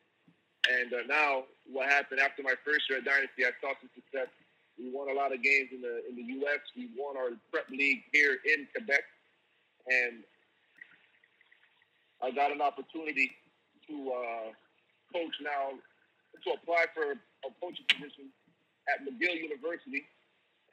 And 0.68 0.94
uh, 0.94 1.04
now, 1.08 1.48
what 1.66 1.90
happened 1.90 2.20
after 2.20 2.42
my 2.42 2.54
first 2.64 2.88
year 2.88 3.00
at 3.00 3.04
Dynasty, 3.04 3.44
I 3.44 3.52
saw 3.58 3.74
some 3.80 3.90
success. 3.92 4.30
We 4.78 4.88
won 4.88 5.10
a 5.10 5.16
lot 5.16 5.34
of 5.34 5.42
games 5.42 5.68
in 5.74 5.82
the 5.82 6.00
in 6.08 6.16
the 6.16 6.26
U.S. 6.42 6.60
We 6.76 6.88
won 6.96 7.16
our 7.16 7.36
prep 7.52 7.68
league 7.68 8.04
here 8.12 8.38
in 8.46 8.66
Quebec, 8.72 9.04
and 9.86 10.22
I 12.22 12.30
got 12.30 12.52
an 12.52 12.60
opportunity 12.60 13.30
to 13.88 13.94
uh, 14.12 14.48
coach 15.12 15.34
now 15.42 15.74
to 16.44 16.50
apply 16.54 16.86
for 16.94 17.12
a 17.12 17.50
coaching 17.60 17.84
position 17.88 18.30
at 18.88 19.02
McGill 19.04 19.36
University, 19.42 20.06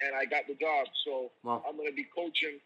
and 0.01 0.15
I 0.15 0.25
got 0.25 0.47
the 0.47 0.55
job. 0.55 0.87
So 1.05 1.31
Wow. 1.43 1.63
I'm 1.67 1.75
going 1.75 1.89
to 1.89 1.95
be 1.95 2.07
coaching. 2.15 2.59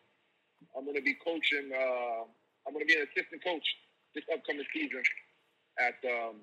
I'm 0.78 0.84
going 0.86 0.96
to 0.96 1.02
be 1.02 1.16
coaching. 1.24 1.72
Uh, 1.74 2.24
I'm 2.68 2.74
going 2.74 2.86
to 2.86 2.94
be 2.94 3.00
an 3.00 3.08
assistant 3.12 3.44
coach 3.44 3.64
this 4.16 4.24
upcoming 4.34 4.66
season 4.74 5.04
at 5.80 5.96
um, 6.10 6.36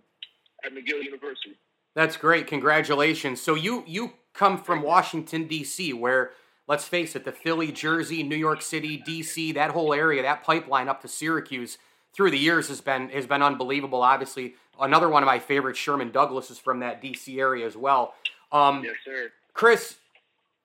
at 0.65 0.73
McGill 0.73 1.03
University. 1.05 1.57
That's 1.95 2.17
great. 2.17 2.47
Congratulations. 2.47 3.41
So 3.41 3.55
you 3.55 3.85
you 3.87 4.13
come 4.35 4.63
from 4.63 4.83
Washington 4.83 5.47
D.C., 5.47 5.93
where 5.93 6.33
let's 6.67 6.85
face 6.85 7.17
it, 7.17 7.25
the 7.25 7.33
Philly, 7.33 7.73
Jersey, 7.73 8.23
New 8.23 8.37
York 8.37 8.63
City, 8.63 8.97
D.C., 9.05 9.53
that 9.53 9.73
whole 9.73 9.93
area, 9.93 10.23
that 10.23 10.45
pipeline 10.45 10.89
up 10.89 11.03
to 11.03 11.09
Syracuse 11.09 11.79
through 12.15 12.31
the 12.31 12.39
years 12.39 12.69
has 12.69 12.81
been 12.81 13.09
has 13.11 13.27
been 13.27 13.43
unbelievable. 13.43 14.03
Obviously, 14.03 14.55
another 14.81 15.09
one 15.09 15.23
of 15.23 15.27
my 15.27 15.39
favorites, 15.39 15.79
Sherman 15.79 16.11
Douglas, 16.11 16.51
is 16.51 16.59
from 16.59 16.81
that 16.81 17.01
D.C. 17.03 17.39
area 17.41 17.67
as 17.67 17.77
well. 17.77 18.15
Um, 18.53 18.83
Yes, 18.85 18.97
sir. 19.05 19.31
Chris, 19.53 19.97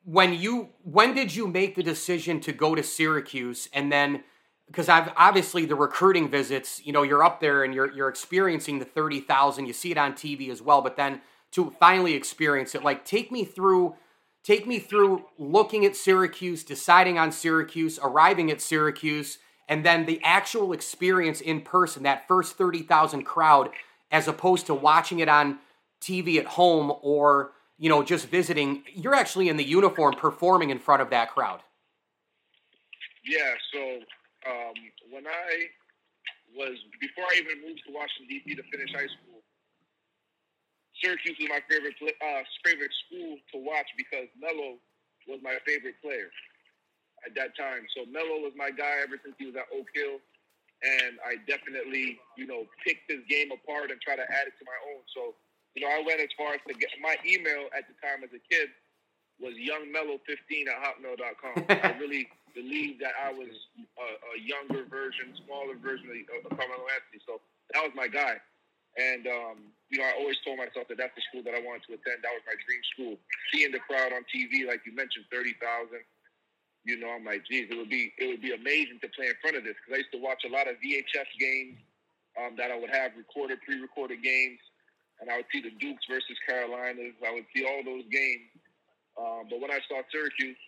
when 0.04 0.34
you 0.34 0.70
when 0.84 1.14
did 1.14 1.36
you 1.36 1.48
make 1.48 1.76
the 1.76 1.84
decision 1.84 2.40
to 2.42 2.52
go 2.52 2.76
to 2.76 2.84
Syracuse 2.84 3.68
and 3.74 3.92
then 3.92 4.24
because 4.68 4.90
I've 4.90 5.12
obviously 5.16 5.66
the 5.66 5.76
recruiting 5.76 6.30
visits, 6.30 6.82
you 6.86 6.92
know, 6.92 7.04
you're 7.04 7.24
up 7.24 7.40
there 7.40 7.64
and 7.64 7.74
you're 7.74 7.92
you're 7.92 8.10
experiencing 8.10 8.80
the 8.80 8.86
30,000, 8.86 9.66
you 9.66 9.74
see 9.74 9.92
it 9.92 9.98
on 9.98 10.14
TV 10.14 10.50
as 10.50 10.62
well, 10.62 10.82
but 10.82 10.96
then 10.96 11.22
to 11.52 11.72
finally 11.80 12.14
experience 12.14 12.76
it, 12.76 12.84
like 12.84 13.06
take 13.06 13.32
me 13.32 13.46
through 13.46 13.96
take 14.46 14.66
me 14.66 14.80
through 14.80 15.26
looking 15.38 15.86
at 15.86 15.98
Syracuse, 15.98 16.64
deciding 16.64 17.18
on 17.18 17.34
Syracuse, 17.34 18.00
arriving 18.02 18.50
at 18.50 18.62
Syracuse, 18.62 19.40
and 19.68 19.86
then 19.86 20.06
the 20.06 20.22
actual 20.24 20.72
experience 20.72 21.42
in 21.42 21.62
person, 21.62 22.04
that 22.04 22.28
first 22.28 22.58
30,000 22.58 23.24
crowd 23.24 23.72
as 24.12 24.28
opposed 24.30 24.68
to 24.68 24.74
watching 24.74 25.20
it 25.20 25.28
on 25.28 25.60
TV 26.00 26.38
at 26.38 26.46
home 26.46 26.94
or 27.02 27.52
you 27.78 27.90
know, 27.90 28.04
just 28.04 28.28
visiting, 28.28 28.84
you're 28.94 29.16
actually 29.16 29.50
in 29.50 29.58
the 29.58 29.64
uniform 29.64 30.16
performing 30.16 30.70
in 30.70 30.80
front 30.80 31.02
of 31.02 31.10
that 31.10 31.32
crowd. 31.32 31.60
Yeah. 33.26 33.54
So 33.74 33.80
um, 34.50 34.74
when 35.12 35.28
I 35.28 35.68
was 36.56 36.78
before 37.02 37.26
I 37.32 37.40
even 37.40 37.68
moved 37.68 37.82
to 37.88 37.94
Washington 37.94 38.28
D.C. 38.30 38.56
to 38.56 38.64
finish 38.72 38.92
high 38.94 39.08
school, 39.08 39.35
Syracuse 41.06 41.38
was 41.38 41.50
my 41.54 41.62
favorite 41.70 41.94
uh, 42.02 42.42
favorite 42.66 42.94
school 43.06 43.38
to 43.54 43.62
watch 43.62 43.86
because 43.94 44.26
Melo 44.42 44.82
was 45.30 45.38
my 45.46 45.54
favorite 45.62 46.02
player 46.02 46.34
at 47.22 47.38
that 47.38 47.54
time. 47.54 47.86
So 47.94 48.10
Melo 48.10 48.42
was 48.42 48.58
my 48.58 48.74
guy 48.74 49.06
ever 49.06 49.22
since 49.22 49.38
he 49.38 49.46
was 49.46 49.54
at 49.54 49.70
Oak 49.70 49.86
Hill, 49.94 50.18
and 50.82 51.22
I 51.22 51.38
definitely 51.46 52.18
you 52.34 52.50
know 52.50 52.66
picked 52.82 53.06
his 53.06 53.22
game 53.30 53.54
apart 53.54 53.94
and 53.94 54.02
try 54.02 54.18
to 54.18 54.26
add 54.26 54.50
it 54.50 54.58
to 54.58 54.66
my 54.66 54.80
own. 54.90 55.06
So 55.14 55.38
you 55.78 55.86
know 55.86 55.94
I 55.94 56.02
went 56.02 56.26
as 56.26 56.34
far 56.34 56.58
as 56.58 56.62
to 56.66 56.74
get 56.74 56.90
my 56.98 57.14
email 57.22 57.70
at 57.78 57.86
the 57.86 57.94
time 58.02 58.26
as 58.26 58.34
a 58.34 58.42
kid 58.50 58.74
was 59.38 59.54
youngmellow15 59.60 60.72
at 60.72 60.80
hotmail.com. 60.80 61.66
I 61.84 61.92
really 62.00 62.26
believed 62.56 63.04
that 63.04 63.12
I 63.20 63.34
was 63.36 63.52
a, 64.00 64.08
a 64.32 64.38
younger 64.40 64.88
version, 64.88 65.36
smaller 65.46 65.76
version 65.76 66.08
of, 66.08 66.50
of 66.50 66.58
Carmelo 66.58 66.88
Anthony. 66.88 67.20
So 67.28 67.44
that 67.76 67.84
was 67.84 67.92
my 67.94 68.08
guy. 68.08 68.40
And, 68.96 69.28
um, 69.28 69.58
you 69.92 70.00
know, 70.00 70.08
I 70.08 70.16
always 70.16 70.40
told 70.44 70.58
myself 70.58 70.88
that 70.88 70.96
that's 70.96 71.16
the 71.20 71.24
school 71.28 71.44
that 71.44 71.52
I 71.52 71.60
wanted 71.60 71.84
to 71.92 72.00
attend. 72.00 72.24
That 72.24 72.32
was 72.32 72.48
my 72.48 72.56
dream 72.64 72.84
school. 72.96 73.14
Seeing 73.52 73.76
the 73.76 73.84
crowd 73.84 74.16
on 74.16 74.24
TV, 74.32 74.64
like 74.64 74.88
you 74.88 74.96
mentioned, 74.96 75.28
30,000, 75.32 76.00
you 76.88 76.96
know, 76.96 77.12
I'm 77.12 77.28
like, 77.28 77.44
geez, 77.44 77.68
it 77.68 77.76
would 77.76 77.92
be, 77.92 78.16
it 78.16 78.28
would 78.32 78.42
be 78.42 78.56
amazing 78.56 79.04
to 79.04 79.10
play 79.12 79.28
in 79.28 79.38
front 79.44 79.60
of 79.60 79.68
this. 79.68 79.76
Cause 79.84 80.00
I 80.00 80.06
used 80.06 80.16
to 80.16 80.22
watch 80.24 80.48
a 80.48 80.52
lot 80.52 80.72
of 80.72 80.80
VHS 80.80 81.28
games 81.36 81.76
um, 82.40 82.56
that 82.56 82.72
I 82.72 82.80
would 82.80 82.94
have 82.94 83.12
recorded, 83.20 83.60
pre-recorded 83.68 84.24
games. 84.24 84.60
And 85.20 85.28
I 85.28 85.38
would 85.38 85.50
see 85.52 85.60
the 85.60 85.76
Dukes 85.76 86.08
versus 86.08 86.38
Carolinas. 86.48 87.16
I 87.26 87.32
would 87.36 87.48
see 87.52 87.68
all 87.68 87.84
those 87.84 88.04
games. 88.12 88.48
Um, 89.20 89.48
but 89.50 89.60
when 89.60 89.72
I 89.72 89.80
saw 89.88 90.04
Syracuse, 90.12 90.60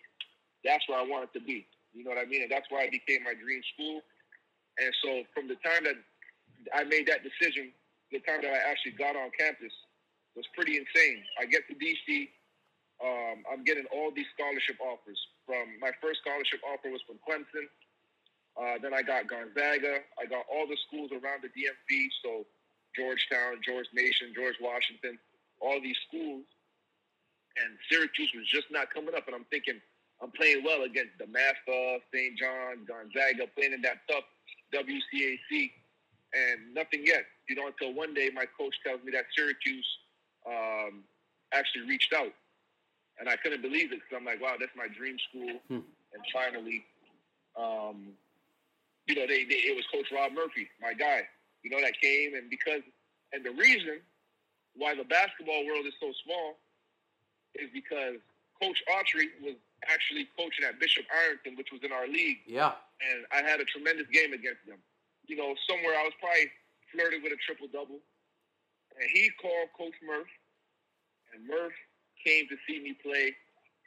that's 0.64 0.84
where 0.88 0.98
I 0.98 1.04
wanted 1.04 1.32
to 1.32 1.40
be. 1.40 1.64
You 1.92 2.04
know 2.04 2.10
what 2.10 2.20
I 2.20 2.28
mean? 2.28 2.42
And 2.42 2.50
that's 2.52 2.68
why 2.68 2.88
it 2.88 2.92
became 2.92 3.24
my 3.24 3.34
dream 3.36 3.60
school. 3.74 4.00
And 4.78 4.92
so 5.04 5.22
from 5.34 5.48
the 5.48 5.56
time 5.60 5.84
that 5.84 5.96
I 6.74 6.84
made 6.84 7.06
that 7.08 7.20
decision 7.24 7.72
the 8.10 8.20
time 8.20 8.40
that 8.42 8.52
I 8.52 8.70
actually 8.70 8.92
got 8.92 9.16
on 9.16 9.30
campus 9.38 9.72
was 10.36 10.46
pretty 10.54 10.76
insane. 10.76 11.22
I 11.40 11.44
get 11.44 11.66
to 11.68 11.74
DC, 11.74 12.28
um, 13.02 13.44
I'm 13.50 13.62
getting 13.64 13.86
all 13.94 14.10
these 14.10 14.26
scholarship 14.34 14.76
offers. 14.82 15.18
From 15.46 15.78
my 15.80 15.90
first 16.02 16.20
scholarship 16.20 16.60
offer 16.66 16.90
was 16.90 17.02
from 17.06 17.18
Clemson. 17.22 17.66
Uh, 18.58 18.78
then 18.82 18.92
I 18.92 19.02
got 19.02 19.28
Gonzaga. 19.28 20.02
I 20.18 20.26
got 20.26 20.44
all 20.50 20.66
the 20.66 20.76
schools 20.88 21.10
around 21.12 21.46
the 21.46 21.52
DMV, 21.54 22.08
so 22.24 22.44
Georgetown, 22.96 23.62
George 23.62 23.86
Mason, 23.94 24.34
George 24.34 24.56
Washington, 24.60 25.18
all 25.60 25.80
these 25.80 25.96
schools. 26.08 26.42
And 27.58 27.78
Syracuse 27.90 28.32
was 28.34 28.46
just 28.50 28.66
not 28.70 28.90
coming 28.90 29.14
up. 29.14 29.26
And 29.26 29.34
I'm 29.34 29.46
thinking, 29.50 29.78
I'm 30.20 30.30
playing 30.32 30.64
well 30.64 30.82
against 30.82 31.18
the 31.18 31.26
DeMatha, 31.26 32.02
St. 32.12 32.38
John, 32.38 32.82
Gonzaga, 32.86 33.46
playing 33.54 33.74
in 33.74 33.82
that 33.82 34.02
tough 34.10 34.26
WCAC 34.74 35.70
and 36.34 36.74
nothing 36.74 37.06
yet. 37.06 37.24
You 37.48 37.56
know, 37.56 37.66
until 37.66 37.94
one 37.94 38.14
day 38.14 38.30
my 38.32 38.44
coach 38.44 38.74
tells 38.84 39.02
me 39.04 39.12
that 39.12 39.24
Syracuse 39.36 39.86
um, 40.46 41.04
actually 41.52 41.88
reached 41.88 42.12
out, 42.12 42.32
and 43.18 43.28
I 43.28 43.36
couldn't 43.36 43.62
believe 43.62 43.92
it 43.92 44.00
because 44.00 44.14
I'm 44.14 44.24
like, 44.24 44.40
wow, 44.40 44.56
that's 44.60 44.74
my 44.76 44.86
dream 44.88 45.16
school. 45.28 45.60
Hmm. 45.68 45.86
And 46.12 46.22
finally, 46.32 46.84
um, 47.56 48.12
you 49.06 49.14
know, 49.14 49.26
they, 49.26 49.44
they 49.44 49.64
it 49.68 49.76
was 49.76 49.84
Coach 49.92 50.12
Rob 50.12 50.32
Murphy, 50.32 50.68
my 50.80 50.92
guy. 50.92 51.22
You 51.62 51.70
know, 51.70 51.80
that 51.80 51.98
came 52.00 52.34
and 52.34 52.48
because 52.48 52.82
and 53.32 53.44
the 53.44 53.52
reason 53.52 54.00
why 54.76 54.94
the 54.94 55.04
basketball 55.04 55.66
world 55.66 55.84
is 55.86 55.94
so 56.00 56.12
small 56.24 56.56
is 57.56 57.68
because 57.72 58.20
Coach 58.62 58.80
Autry 58.88 59.32
was 59.42 59.56
actually 59.88 60.28
coaching 60.38 60.64
at 60.68 60.78
Bishop 60.78 61.04
Ireton, 61.10 61.56
which 61.56 61.68
was 61.72 61.80
in 61.82 61.92
our 61.92 62.06
league. 62.06 62.38
Yeah. 62.46 62.72
And 63.02 63.26
I 63.32 63.48
had 63.48 63.60
a 63.60 63.64
tremendous 63.64 64.06
game 64.12 64.32
against 64.32 64.64
them 64.66 64.78
you 65.28 65.36
know, 65.36 65.54
somewhere 65.68 65.94
I 65.94 66.02
was 66.02 66.16
probably 66.18 66.48
flirting 66.92 67.22
with 67.22 67.32
a 67.32 67.40
triple 67.44 67.68
double. 67.68 68.00
And 68.98 69.06
he 69.14 69.30
called 69.40 69.70
Coach 69.76 69.94
Murph, 70.02 70.32
and 71.32 71.46
Murph 71.46 71.76
came 72.24 72.48
to 72.48 72.56
see 72.66 72.82
me 72.82 72.98
play, 72.98 73.30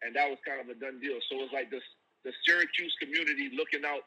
and 0.02 0.16
that 0.16 0.30
was 0.30 0.40
kind 0.48 0.62
of 0.62 0.70
a 0.72 0.78
done 0.80 1.00
deal. 1.04 1.20
So 1.28 1.38
it 1.40 1.52
was 1.52 1.54
like 1.54 1.70
this 1.70 1.84
the 2.24 2.32
Syracuse 2.46 2.94
community 3.02 3.50
looking 3.58 3.82
out 3.86 4.06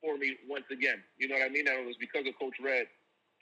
for 0.00 0.16
me 0.16 0.38
once 0.46 0.66
again. 0.70 1.02
You 1.18 1.28
know 1.28 1.34
what 1.34 1.46
I 1.46 1.50
mean? 1.50 1.66
And 1.66 1.82
it 1.82 1.86
was 1.86 1.98
because 1.98 2.26
of 2.26 2.38
Coach 2.38 2.54
Red. 2.62 2.86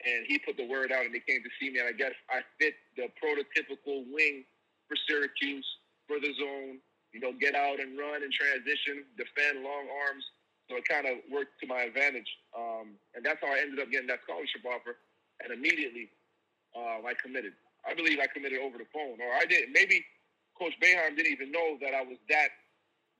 And 0.05 0.25
he 0.25 0.37
put 0.37 0.57
the 0.57 0.65
word 0.65 0.91
out 0.91 1.05
and 1.05 1.13
they 1.13 1.21
came 1.25 1.41
to 1.41 1.53
see 1.61 1.69
me. 1.69 1.79
And 1.79 1.89
I 1.89 1.93
guess 1.93 2.13
I 2.29 2.41
fit 2.61 2.73
the 2.97 3.09
prototypical 3.17 4.05
wing 4.09 4.45
for 4.89 4.97
Syracuse, 5.09 5.65
for 6.07 6.17
the 6.17 6.33
zone, 6.37 6.77
you 7.13 7.19
know, 7.19 7.33
get 7.33 7.55
out 7.55 7.79
and 7.79 7.97
run 7.97 8.21
and 8.21 8.31
transition, 8.31 9.05
defend 9.17 9.63
long 9.65 9.89
arms, 10.05 10.25
so 10.69 10.75
it 10.75 10.87
kind 10.87 11.07
of 11.07 11.23
worked 11.31 11.59
to 11.63 11.67
my 11.67 11.87
advantage. 11.87 12.27
Um, 12.51 12.99
and 13.15 13.23
that's 13.23 13.39
how 13.39 13.51
I 13.51 13.59
ended 13.63 13.79
up 13.79 13.91
getting 13.91 14.07
that 14.07 14.19
scholarship 14.27 14.61
offer. 14.67 14.99
And 15.39 15.53
immediately 15.53 16.11
uh, 16.75 16.99
I 17.07 17.15
committed. 17.15 17.53
I 17.87 17.95
believe 17.95 18.19
I 18.19 18.27
committed 18.27 18.59
over 18.59 18.77
the 18.77 18.89
phone. 18.91 19.21
Or 19.23 19.31
I 19.31 19.45
didn't. 19.47 19.71
Maybe 19.71 20.03
Coach 20.59 20.75
Boeheim 20.83 21.15
didn't 21.15 21.31
even 21.31 21.51
know 21.51 21.79
that 21.79 21.95
I 21.95 22.03
was 22.03 22.19
that, 22.27 22.51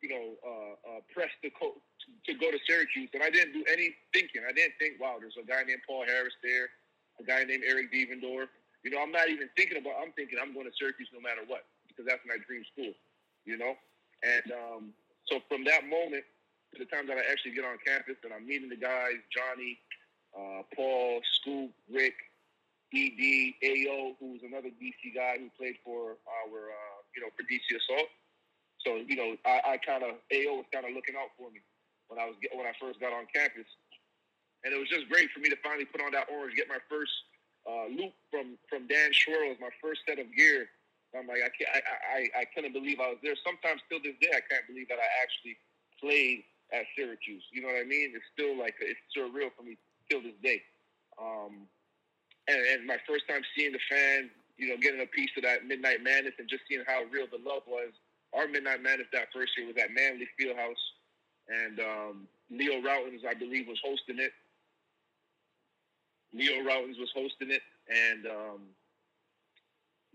you 0.04 0.10
know, 0.10 0.26
uh, 0.44 0.74
uh, 0.84 1.00
pressed 1.14 1.40
to, 1.46 1.50
co- 1.56 1.80
to 2.26 2.32
go 2.36 2.52
to 2.52 2.60
Syracuse. 2.68 3.10
And 3.14 3.24
I 3.24 3.30
didn't 3.30 3.54
do 3.54 3.64
any 3.72 3.96
thinking. 4.12 4.44
I 4.44 4.52
didn't 4.52 4.76
think, 4.82 5.00
wow, 5.00 5.16
there's 5.22 5.38
a 5.40 5.46
guy 5.46 5.64
named 5.64 5.86
Paul 5.88 6.04
Harris 6.04 6.36
there, 6.44 6.68
a 7.22 7.24
guy 7.24 7.48
named 7.48 7.64
Eric 7.64 7.94
Devendorf. 7.94 8.52
You 8.84 8.92
know, 8.92 9.00
I'm 9.00 9.12
not 9.12 9.30
even 9.30 9.48
thinking 9.56 9.78
about, 9.78 10.00
I'm 10.04 10.12
thinking 10.14 10.38
I'm 10.42 10.54
going 10.54 10.68
to 10.68 10.76
Syracuse 10.76 11.10
no 11.14 11.22
matter 11.22 11.42
what 11.48 11.64
because 11.88 12.06
that's 12.06 12.22
my 12.28 12.38
dream 12.46 12.62
school, 12.74 12.94
you 13.46 13.58
know? 13.58 13.74
And 14.22 14.46
um, 14.52 14.84
so 15.30 15.40
from 15.50 15.64
that 15.66 15.86
moment, 15.90 16.24
the 16.76 16.86
time 16.86 17.08
that 17.08 17.18
I 17.18 17.24
actually 17.32 17.56
get 17.56 17.64
on 17.64 17.80
campus 17.86 18.20
and 18.24 18.34
I'm 18.34 18.46
meeting 18.46 18.70
the 18.70 18.78
guys, 18.78 19.18
Johnny, 19.32 19.80
uh, 20.36 20.64
Paul, 20.76 21.22
Scoop, 21.40 21.72
Rick, 21.88 22.16
ED, 22.94 23.56
AO, 23.64 24.16
who's 24.20 24.44
another 24.44 24.72
DC 24.80 25.16
guy 25.16 25.40
who 25.40 25.50
played 25.58 25.76
for 25.84 26.20
our, 26.28 26.60
uh, 26.72 27.00
you 27.16 27.22
know, 27.24 27.32
for 27.36 27.44
DC 27.44 27.68
Assault. 27.76 28.08
So, 28.86 29.04
you 29.04 29.16
know, 29.16 29.36
I, 29.44 29.76
I 29.76 29.78
kind 29.84 30.04
of, 30.04 30.20
AO 30.32 30.64
was 30.64 30.70
kind 30.72 30.86
of 30.86 30.96
looking 30.96 31.16
out 31.20 31.36
for 31.36 31.52
me 31.52 31.60
when 32.08 32.20
I 32.20 32.26
was, 32.28 32.36
when 32.56 32.68
I 32.68 32.72
first 32.80 33.00
got 33.00 33.12
on 33.12 33.28
campus. 33.34 33.68
And 34.64 34.74
it 34.74 34.80
was 34.80 34.88
just 34.88 35.10
great 35.10 35.32
for 35.32 35.40
me 35.40 35.50
to 35.50 35.60
finally 35.64 35.86
put 35.86 36.00
on 36.00 36.12
that 36.16 36.32
orange, 36.32 36.56
get 36.56 36.72
my 36.72 36.80
first 36.88 37.12
uh, 37.68 37.92
loop 37.92 38.16
from, 38.32 38.56
from 38.72 38.88
Dan 38.88 39.12
Schwirl, 39.12 39.60
my 39.60 39.74
first 39.84 40.08
set 40.08 40.20
of 40.20 40.28
gear. 40.36 40.68
I'm 41.16 41.28
like, 41.28 41.44
I, 41.44 41.52
can't, 41.52 41.72
I, 41.72 41.82
I, 41.82 42.20
I 42.42 42.46
couldn't 42.54 42.74
believe 42.74 43.00
I 43.00 43.10
was 43.10 43.20
there. 43.24 43.36
Sometimes 43.44 43.82
till 43.90 44.00
this 44.00 44.16
day, 44.22 44.32
I 44.32 44.44
can't 44.44 44.68
believe 44.68 44.88
that 44.88 45.00
I 45.00 45.10
actually 45.24 45.58
played 46.00 46.44
at 46.74 46.86
Syracuse. 46.96 47.44
You 47.52 47.62
know 47.62 47.70
what 47.70 47.82
I 47.82 47.88
mean? 47.88 48.14
It's 48.16 48.26
still 48.34 48.58
like 48.58 48.76
it's 48.82 49.00
surreal 49.16 49.52
for 49.56 49.64
me 49.64 49.78
till 50.10 50.22
this 50.22 50.36
day. 50.44 50.62
Um, 51.20 51.68
and, 52.48 52.62
and 52.74 52.88
my 52.88 52.98
first 53.08 53.28
time 53.28 53.42
seeing 53.56 53.72
the 53.72 53.84
fans, 53.90 54.32
you 54.58 54.70
know, 54.70 54.78
getting 54.78 55.02
a 55.02 55.06
piece 55.06 55.30
of 55.38 55.44
that 55.44 55.66
Midnight 55.66 56.04
Madness 56.04 56.34
and 56.40 56.48
just 56.50 56.64
seeing 56.68 56.84
how 56.88 57.04
real 57.12 57.28
the 57.30 57.42
love 57.44 57.64
was. 57.68 57.94
Our 58.34 58.48
Midnight 58.48 58.84
Madness 58.84 59.08
that 59.14 59.30
first 59.34 59.58
year 59.58 59.68
was 59.68 59.78
at 59.78 59.94
Manley 59.94 60.28
Fieldhouse, 60.36 60.84
and 61.48 61.80
um, 61.80 62.28
Leo 62.52 62.82
Rautins, 62.82 63.26
I 63.28 63.34
believe, 63.34 63.68
was 63.68 63.80
hosting 63.84 64.20
it. 64.20 64.32
Leo 66.34 66.64
Rautins 66.64 67.00
was 67.00 67.10
hosting 67.16 67.52
it, 67.52 67.62
and 67.88 68.28
um, 68.28 68.62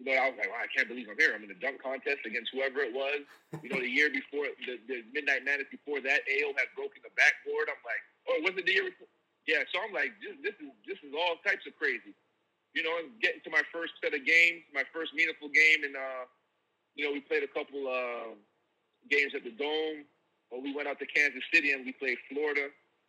you 0.03 0.11
know, 0.11 0.19
I 0.19 0.35
was 0.35 0.39
like, 0.39 0.51
wow, 0.51 0.67
I 0.67 0.71
can't 0.75 0.91
believe 0.91 1.07
I'm 1.07 1.15
here. 1.15 1.31
I'm 1.31 1.47
in 1.47 1.55
a 1.55 1.61
dunk 1.63 1.79
contest 1.79 2.27
against 2.27 2.51
whoever 2.51 2.83
it 2.83 2.91
was. 2.91 3.23
You 3.63 3.71
know, 3.71 3.79
the 3.79 3.87
year 3.87 4.11
before, 4.11 4.51
the, 4.67 4.83
the 4.91 5.07
Midnight 5.15 5.47
Madness 5.47 5.71
before 5.71 6.03
that, 6.03 6.27
AO 6.27 6.51
had 6.59 6.75
broken 6.75 6.99
the 7.07 7.15
backboard. 7.15 7.71
I'm 7.71 7.79
like, 7.87 8.03
oh, 8.27 8.43
was 8.43 8.59
it 8.59 8.67
the 8.67 8.75
year 8.75 8.91
before? 8.91 9.07
Yeah, 9.47 9.63
so 9.71 9.79
I'm 9.79 9.95
like, 9.95 10.11
this, 10.19 10.35
this 10.43 10.57
is 10.59 10.71
this 10.87 10.99
is 11.03 11.15
all 11.15 11.39
types 11.47 11.67
of 11.71 11.79
crazy. 11.79 12.15
You 12.75 12.83
know, 12.83 12.95
and 12.99 13.15
getting 13.23 13.43
to 13.47 13.51
my 13.51 13.63
first 13.71 13.95
set 14.03 14.15
of 14.15 14.27
games, 14.27 14.67
my 14.75 14.87
first 14.91 15.15
meaningful 15.15 15.51
game, 15.51 15.87
and 15.87 15.95
uh, 15.95 16.27
you 16.99 17.07
know, 17.07 17.15
we 17.15 17.23
played 17.23 17.47
a 17.47 17.51
couple 17.51 17.87
uh, 17.87 18.35
games 19.07 19.35
at 19.39 19.47
the 19.47 19.55
Dome. 19.55 20.07
But 20.51 20.63
we 20.63 20.75
went 20.75 20.87
out 20.87 21.01
to 21.01 21.09
Kansas 21.09 21.43
City 21.49 21.73
and 21.73 21.81
we 21.81 21.93
played 21.97 22.19
Florida 22.29 22.69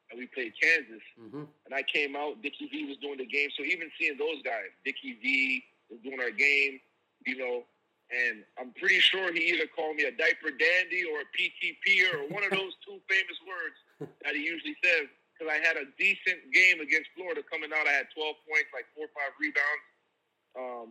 and 0.09 0.15
we 0.15 0.27
played 0.31 0.53
Kansas. 0.55 1.03
Mm-hmm. 1.19 1.43
And 1.43 1.71
I 1.75 1.83
came 1.83 2.15
out. 2.15 2.41
Dickie 2.41 2.71
V 2.71 2.87
was 2.87 2.97
doing 3.03 3.17
the 3.17 3.27
game, 3.27 3.49
so 3.57 3.63
even 3.65 3.91
seeing 3.99 4.17
those 4.17 4.41
guys, 4.43 4.71
Dickie 4.85 5.19
V, 5.21 5.63
doing 6.03 6.19
our 6.19 6.31
game, 6.31 6.79
you 7.25 7.37
know, 7.37 7.63
and 8.13 8.43
I'm 8.59 8.71
pretty 8.77 8.99
sure 8.99 9.33
he 9.33 9.55
either 9.55 9.65
called 9.73 9.95
me 9.95 10.05
a 10.05 10.13
diaper 10.13 10.53
dandy 10.53 11.01
or 11.07 11.25
a 11.25 11.27
PTP 11.33 12.05
or 12.13 12.29
one 12.29 12.43
of 12.43 12.51
those 12.59 12.75
two 12.85 13.01
famous 13.09 13.39
words 13.47 13.77
that 14.21 14.35
he 14.35 14.43
usually 14.43 14.75
says. 14.83 15.09
Because 15.33 15.49
I 15.49 15.57
had 15.65 15.81
a 15.81 15.89
decent 15.97 16.45
game 16.53 16.77
against 16.77 17.09
Florida 17.17 17.41
coming 17.49 17.73
out. 17.73 17.89
I 17.89 17.95
had 17.95 18.05
12 18.13 18.35
points, 18.45 18.69
like 18.69 18.85
four 18.93 19.09
or 19.09 19.13
five 19.17 19.33
rebounds. 19.41 19.85
Um, 20.53 20.89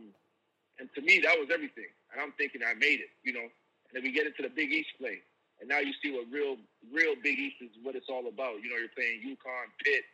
and 0.83 0.91
to 0.99 1.01
me, 1.01 1.23
that 1.23 1.39
was 1.39 1.47
everything. 1.55 1.87
And 2.11 2.19
I'm 2.19 2.35
thinking 2.35 2.59
I 2.67 2.75
made 2.75 2.99
it, 2.99 3.15
you 3.23 3.31
know. 3.33 3.47
And 3.47 3.93
then 3.95 4.03
we 4.03 4.11
get 4.11 4.27
into 4.27 4.43
the 4.43 4.51
Big 4.51 4.75
East 4.75 4.91
play. 4.99 5.23
And 5.63 5.71
now 5.71 5.79
you 5.79 5.95
see 6.03 6.11
what 6.11 6.27
real, 6.27 6.59
real 6.91 7.15
Big 7.23 7.39
East 7.39 7.63
is 7.63 7.71
what 7.87 7.95
it's 7.95 8.11
all 8.11 8.27
about. 8.27 8.59
You 8.67 8.75
know, 8.75 8.83
you're 8.83 8.91
playing 8.99 9.23
UConn, 9.23 9.71
Pitt, 9.79 10.05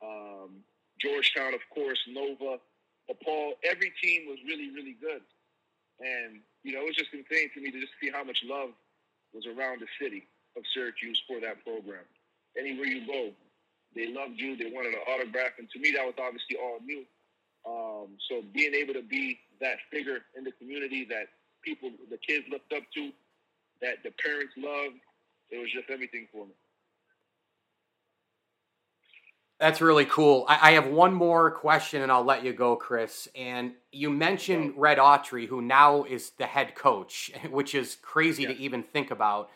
um, 0.00 0.64
Georgetown, 0.96 1.52
of 1.52 1.60
course, 1.68 2.00
Nova, 2.08 2.56
Paul, 3.14 3.54
every 3.62 3.92
team 4.02 4.26
was 4.28 4.38
really, 4.46 4.70
really 4.70 4.96
good. 5.00 5.22
And, 6.00 6.40
you 6.62 6.72
know, 6.72 6.82
it 6.82 6.86
was 6.86 6.96
just 6.96 7.12
insane 7.12 7.50
to 7.54 7.60
me 7.60 7.70
to 7.70 7.80
just 7.80 7.92
see 8.02 8.10
how 8.10 8.24
much 8.24 8.42
love 8.44 8.70
was 9.32 9.46
around 9.46 9.80
the 9.80 9.86
city 10.00 10.26
of 10.56 10.64
Syracuse 10.74 11.22
for 11.26 11.40
that 11.40 11.62
program. 11.64 12.04
Anywhere 12.58 12.86
you 12.86 13.06
go, 13.06 13.30
they 13.94 14.12
loved 14.12 14.40
you. 14.40 14.56
They 14.56 14.70
wanted 14.70 14.94
an 14.94 15.00
autograph. 15.08 15.52
And 15.58 15.70
to 15.70 15.78
me, 15.78 15.92
that 15.92 16.04
was 16.04 16.14
obviously 16.18 16.56
all 16.56 16.78
new. 16.84 17.04
Um, 17.66 18.18
so 18.28 18.42
being 18.54 18.74
able 18.74 18.94
to 18.94 19.02
be 19.02 19.38
that 19.60 19.78
figure 19.90 20.20
in 20.36 20.44
the 20.44 20.52
community 20.52 21.06
that 21.10 21.28
people, 21.62 21.90
the 22.10 22.18
kids 22.18 22.46
looked 22.50 22.72
up 22.72 22.82
to, 22.94 23.10
that 23.82 24.02
the 24.04 24.12
parents 24.22 24.54
loved. 24.56 25.00
It 25.50 25.58
was 25.58 25.70
just 25.70 25.90
everything 25.90 26.26
for 26.32 26.46
me. 26.46 26.52
That's 29.58 29.80
really 29.80 30.04
cool. 30.04 30.44
I, 30.48 30.70
I, 30.70 30.72
have 30.72 30.88
one 30.88 31.14
more 31.14 31.50
question 31.50 32.02
and 32.02 32.12
I'll 32.12 32.24
let 32.24 32.44
you 32.44 32.52
go, 32.52 32.76
Kris. 32.76 33.26
And 33.34 33.72
you 33.90 34.10
mentioned 34.10 34.74
Red 34.76 34.98
Autry, 34.98 35.46
who 35.48 35.62
now 35.62 36.04
is 36.04 36.30
the 36.30 36.44
head 36.44 36.74
coach, 36.74 37.32
which 37.50 37.74
is 37.74 37.96
crazy 38.02 38.42
yeah. 38.42 38.50
to 38.50 38.58
even 38.58 38.82
think 38.82 39.10
about. 39.10 39.48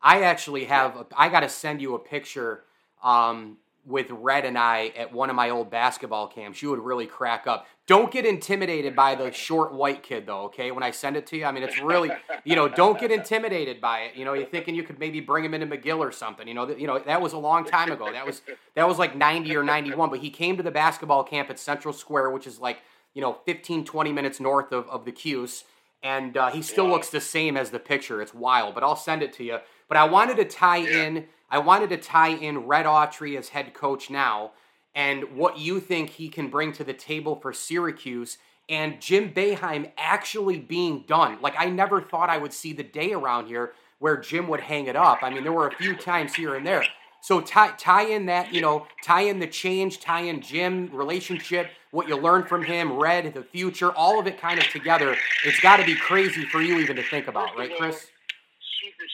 I 0.00 0.22
actually 0.22 0.66
have, 0.66 0.96
a, 0.96 1.06
I 1.16 1.28
got 1.28 1.40
to 1.40 1.48
send 1.48 1.82
you 1.82 1.96
a 1.96 1.98
picture 1.98 2.62
um, 3.02 3.56
with 3.86 4.10
Red 4.10 4.44
and 4.44 4.58
I 4.58 4.92
at 4.96 5.12
one 5.12 5.30
of 5.30 5.36
my 5.36 5.50
old 5.50 5.70
basketball 5.70 6.28
camps. 6.28 6.60
You 6.60 6.70
would 6.70 6.78
really 6.78 7.06
crack 7.06 7.46
up. 7.46 7.66
Don't 7.86 8.10
get 8.10 8.26
intimidated 8.26 8.94
by 8.94 9.14
the 9.14 9.32
short 9.32 9.72
white 9.72 10.02
kid, 10.02 10.26
though, 10.26 10.42
okay? 10.42 10.70
When 10.70 10.82
I 10.82 10.90
send 10.90 11.16
it 11.16 11.26
to 11.28 11.38
you, 11.38 11.46
I 11.46 11.52
mean, 11.52 11.62
it's 11.62 11.80
really, 11.80 12.10
you 12.44 12.54
know, 12.54 12.68
don't 12.68 13.00
get 13.00 13.10
intimidated 13.10 13.80
by 13.80 14.00
it. 14.00 14.16
You 14.16 14.26
know, 14.26 14.34
you're 14.34 14.46
thinking 14.46 14.74
you 14.74 14.82
could 14.82 14.98
maybe 14.98 15.20
bring 15.20 15.44
him 15.44 15.54
into 15.54 15.66
McGill 15.66 15.98
or 15.98 16.12
something. 16.12 16.46
You 16.46 16.52
know, 16.52 16.66
that, 16.66 16.78
you 16.78 16.86
know, 16.86 16.98
that 16.98 17.22
was 17.22 17.32
a 17.32 17.38
long 17.38 17.64
time 17.64 17.90
ago. 17.90 18.12
That 18.12 18.26
was 18.26 18.42
that 18.74 18.86
was 18.86 18.98
like 18.98 19.16
90 19.16 19.56
or 19.56 19.62
91. 19.62 20.10
But 20.10 20.20
he 20.20 20.28
came 20.28 20.58
to 20.58 20.62
the 20.62 20.70
basketball 20.70 21.24
camp 21.24 21.48
at 21.48 21.58
Central 21.58 21.94
Square, 21.94 22.30
which 22.30 22.46
is 22.46 22.58
like, 22.58 22.80
you 23.14 23.22
know, 23.22 23.38
15, 23.46 23.86
20 23.86 24.12
minutes 24.12 24.38
north 24.38 24.70
of, 24.70 24.86
of 24.88 25.06
the 25.06 25.12
Cuse. 25.12 25.64
And 26.02 26.36
uh, 26.36 26.50
he 26.50 26.62
still 26.62 26.88
looks 26.88 27.08
the 27.08 27.20
same 27.20 27.56
as 27.56 27.70
the 27.70 27.80
picture. 27.80 28.22
It's 28.22 28.34
wild, 28.34 28.74
but 28.74 28.84
I'll 28.84 28.96
send 28.96 29.22
it 29.22 29.32
to 29.34 29.44
you. 29.44 29.58
But 29.88 29.96
I 29.96 30.04
wanted 30.04 30.36
to 30.36 30.44
tie 30.44 30.78
yeah. 30.78 31.04
in 31.04 31.26
I 31.50 31.58
wanted 31.58 31.88
to 31.90 31.96
tie 31.96 32.28
in 32.28 32.66
Red 32.66 32.84
Autry 32.84 33.38
as 33.38 33.48
head 33.48 33.72
coach 33.72 34.10
now 34.10 34.52
and 34.94 35.36
what 35.36 35.58
you 35.58 35.80
think 35.80 36.10
he 36.10 36.28
can 36.28 36.48
bring 36.48 36.72
to 36.72 36.84
the 36.84 36.92
table 36.92 37.36
for 37.36 37.52
Syracuse 37.52 38.36
and 38.68 39.00
Jim 39.00 39.32
Boeheim 39.32 39.90
actually 39.96 40.58
being 40.58 41.04
done. 41.06 41.38
Like, 41.40 41.54
I 41.56 41.70
never 41.70 42.02
thought 42.02 42.28
I 42.28 42.36
would 42.36 42.52
see 42.52 42.74
the 42.74 42.82
day 42.82 43.12
around 43.12 43.46
here 43.46 43.72
where 43.98 44.16
Jim 44.18 44.46
would 44.48 44.60
hang 44.60 44.86
it 44.86 44.96
up. 44.96 45.20
I 45.22 45.30
mean, 45.30 45.42
there 45.42 45.52
were 45.52 45.68
a 45.68 45.74
few 45.74 45.96
times 45.96 46.34
here 46.34 46.54
and 46.54 46.66
there. 46.66 46.84
So 47.20 47.40
tie, 47.40 47.72
tie 47.78 48.04
in 48.04 48.26
that, 48.26 48.52
you 48.52 48.60
know, 48.60 48.86
tie 49.02 49.22
in 49.22 49.38
the 49.38 49.46
change, 49.46 50.00
tie 50.00 50.20
in 50.20 50.40
Jim 50.40 50.90
relationship, 50.92 51.70
what 51.90 52.08
you 52.08 52.16
learned 52.16 52.46
from 52.46 52.62
him, 52.62 52.92
Red, 52.92 53.32
the 53.34 53.42
future, 53.42 53.90
all 53.90 54.20
of 54.20 54.26
it 54.26 54.38
kind 54.38 54.58
of 54.58 54.68
together. 54.68 55.16
It's 55.44 55.60
got 55.60 55.78
to 55.78 55.86
be 55.86 55.96
crazy 55.96 56.44
for 56.44 56.60
you 56.60 56.78
even 56.78 56.96
to 56.96 57.02
think 57.02 57.26
about, 57.26 57.56
right, 57.56 57.74
Kris? 57.76 58.08